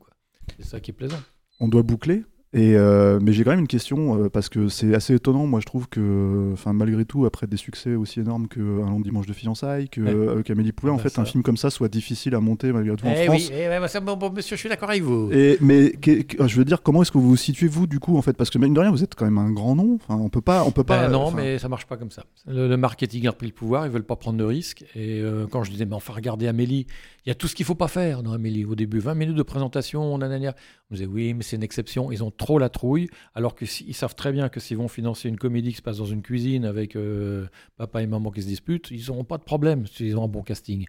[0.57, 1.21] C'est ça qui est plaisant.
[1.61, 2.25] On doit boucler?
[2.59, 5.47] Et euh, mais j'ai quand même une question euh, parce que c'est assez étonnant.
[5.47, 9.01] Moi, je trouve que, enfin, malgré tout, après des succès aussi énormes que Un long
[9.01, 10.11] dimanche de fiançailles, que Ouais.
[10.11, 11.21] euh, qu'Amélie Poulain, en bah, fait, ça.
[11.21, 13.51] un film comme ça soit difficile à monter malgré tout en Eh France.
[13.51, 15.31] oui, eh ça, bon, bon, monsieur, je suis d'accord avec vous.
[15.33, 18.01] Et, mais que- que- je veux dire, comment est-ce que vous vous situez vous du
[18.01, 18.33] coup en fait?
[18.35, 19.99] Parce que mine de rien, vous êtes quand même un grand nom.
[20.09, 21.03] On peut pas, on peut pas.
[21.07, 22.25] Ben non, enfin, mais ça marche pas comme ça.
[22.49, 24.83] Le, le marketing a pris le pouvoir, ils veulent pas prendre de risques.
[24.95, 26.87] Et quand je disais, mais enfin, regardez Amélie,
[27.27, 28.65] il y a tout ce qu'il faut pas faire dans Amélie.
[28.65, 30.15] Au début, 20 minutes de présentation.
[30.15, 32.13] On me disait, oui, mais c'est une exception.
[32.13, 35.37] Ils ont trop la trouille, alors qu'ils savent très bien que s'ils vont financer une
[35.39, 38.91] comédie qui se passe dans une cuisine avec euh, papa et maman qui se disputent,
[38.91, 40.87] ils n'auront pas de problème s'ils ont un bon casting.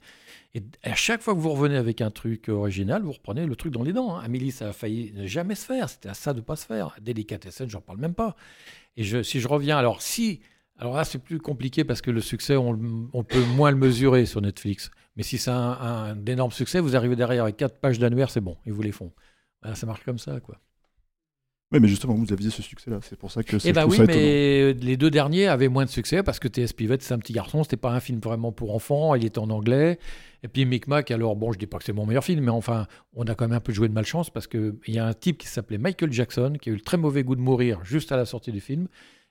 [0.53, 3.73] Et à chaque fois que vous revenez avec un truc original, vous reprenez le truc
[3.73, 4.15] dans les dents.
[4.15, 4.21] hein.
[4.23, 5.89] Amélie, ça a failli ne jamais se faire.
[5.89, 6.95] C'était à ça de pas se faire.
[7.01, 8.35] Délicatessen, j'en parle même pas.
[8.95, 10.41] Et si je reviens, alors si,
[10.77, 12.79] alors là c'est plus compliqué parce que le succès, on,
[13.13, 14.89] on peut moins le mesurer sur Netflix.
[15.15, 18.41] Mais si c'est un, un énorme succès, vous arrivez derrière avec quatre pages d'annuaire, c'est
[18.41, 19.11] bon, ils vous les font.
[19.61, 20.59] Voilà, ça marche comme ça, quoi.
[21.71, 22.99] Ouais, mais justement, vous aviez ce succès-là.
[23.01, 24.19] C'est pour ça que c'est Eh trouve oui, ça étonnant.
[24.19, 26.71] mais les deux derniers avaient moins de succès parce que T.S.
[26.71, 29.49] Pivot, c'est un petit garçon, c'était pas un film vraiment pour enfants, il était en
[29.49, 29.99] anglais.
[30.43, 32.87] Et puis Micmac, alors bon, je dis pas que c'est mon meilleur film, mais enfin,
[33.13, 35.39] on a quand même un peu joué de malchance parce qu'il y a un type
[35.39, 38.17] qui s'appelait Michael Jackson qui a eu le très mauvais goût de mourir juste à
[38.17, 38.87] la sortie du film.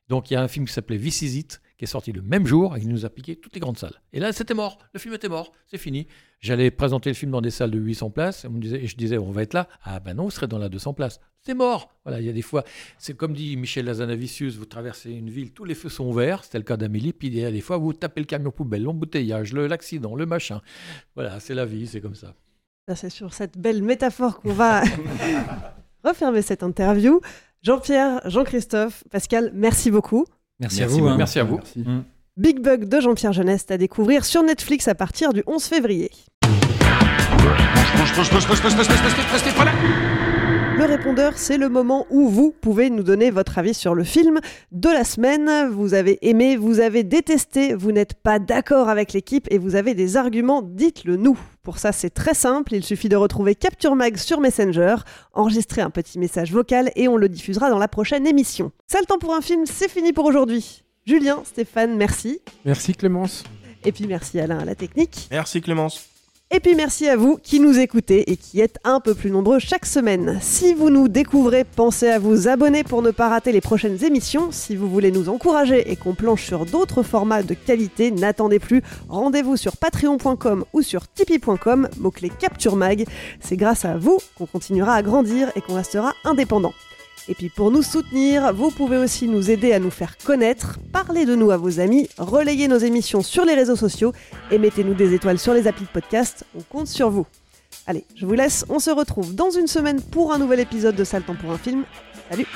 [0.09, 2.23] Donc il y a un film qui s'appelait This Is It, qui est sorti le
[2.23, 4.01] même jour et qui nous a piqué toutes les grandes salles.
[4.13, 6.07] Et là, c'était mort, le film était mort, c'est fini.
[6.41, 8.87] J'allais présenter le film dans des salles de 800 places et, on me disait, et
[8.87, 9.69] je disais, on va être là.
[9.83, 11.19] Ah ben non, vous serez dans la 200 places.
[11.47, 11.89] C'est mort.
[12.05, 12.65] Voilà, il y a des fois,
[12.99, 16.59] c'est comme dit Michel Lazanavicius, vous traversez une ville, tous les feux sont verts, c'était
[16.59, 19.53] le cas d'Amélie, puis il y a des fois, vous tapez le camion poubelle, l'embouteillage,
[19.53, 20.61] le- l'accident, le machin.
[21.15, 22.35] Voilà, c'est la vie, c'est comme ça.
[22.89, 24.83] Ça, C'est sur cette belle métaphore qu'on va
[26.05, 27.21] refermer cette interview.
[27.63, 30.25] Jean-Pierre, Jean-Christophe, Pascal, merci beaucoup.
[30.59, 31.07] Merci, à vous.
[31.07, 31.17] hein.
[31.17, 31.61] Merci à vous.
[31.77, 32.01] Mm.
[32.37, 36.11] Big Bug de Jean-Pierre Jeunesse à découvrir sur Netflix à partir du 11 février.
[40.77, 44.41] Le répondeur, c'est le moment où vous pouvez nous donner votre avis sur le film
[44.73, 45.71] de la semaine.
[45.71, 49.95] Vous avez aimé, vous avez détesté, vous n'êtes pas d'accord avec l'équipe et vous avez
[49.95, 51.39] des arguments, dites-le nous.
[51.63, 54.97] Pour ça, c'est très simple, il suffit de retrouver Capture Mag sur Messenger,
[55.33, 58.71] enregistrer un petit message vocal et on le diffusera dans la prochaine émission.
[58.87, 60.85] Ça, le temps pour un film, c'est fini pour aujourd'hui.
[61.07, 62.41] Julien, Stéphane, merci.
[62.67, 63.45] Merci Clémence.
[63.83, 65.29] Et puis merci Alain à la technique.
[65.31, 66.16] Merci Clémence.
[66.53, 69.59] Et puis merci à vous qui nous écoutez et qui êtes un peu plus nombreux
[69.59, 70.39] chaque semaine.
[70.41, 74.53] Si vous nous découvrez, pensez à vous abonner pour ne pas rater les prochaines émissions.
[74.53, 78.83] Si vous voulez nous encourager et qu'on planche sur d'autres formats de qualité, n'attendez plus.
[79.09, 83.07] Rendez-vous sur patreon.com ou sur tipeee.com, mot-clé Capture Mag.
[83.41, 86.73] C'est grâce à vous qu'on continuera à grandir et qu'on restera indépendant.
[87.29, 91.25] Et puis pour nous soutenir, vous pouvez aussi nous aider à nous faire connaître, parler
[91.25, 94.13] de nous à vos amis, relayer nos émissions sur les réseaux sociaux
[94.51, 97.27] et mettez-nous des étoiles sur les applis de podcast, on compte sur vous.
[97.87, 101.05] Allez, je vous laisse, on se retrouve dans une semaine pour un nouvel épisode de
[101.05, 101.85] Salle Temps pour un film.
[102.31, 102.47] Salut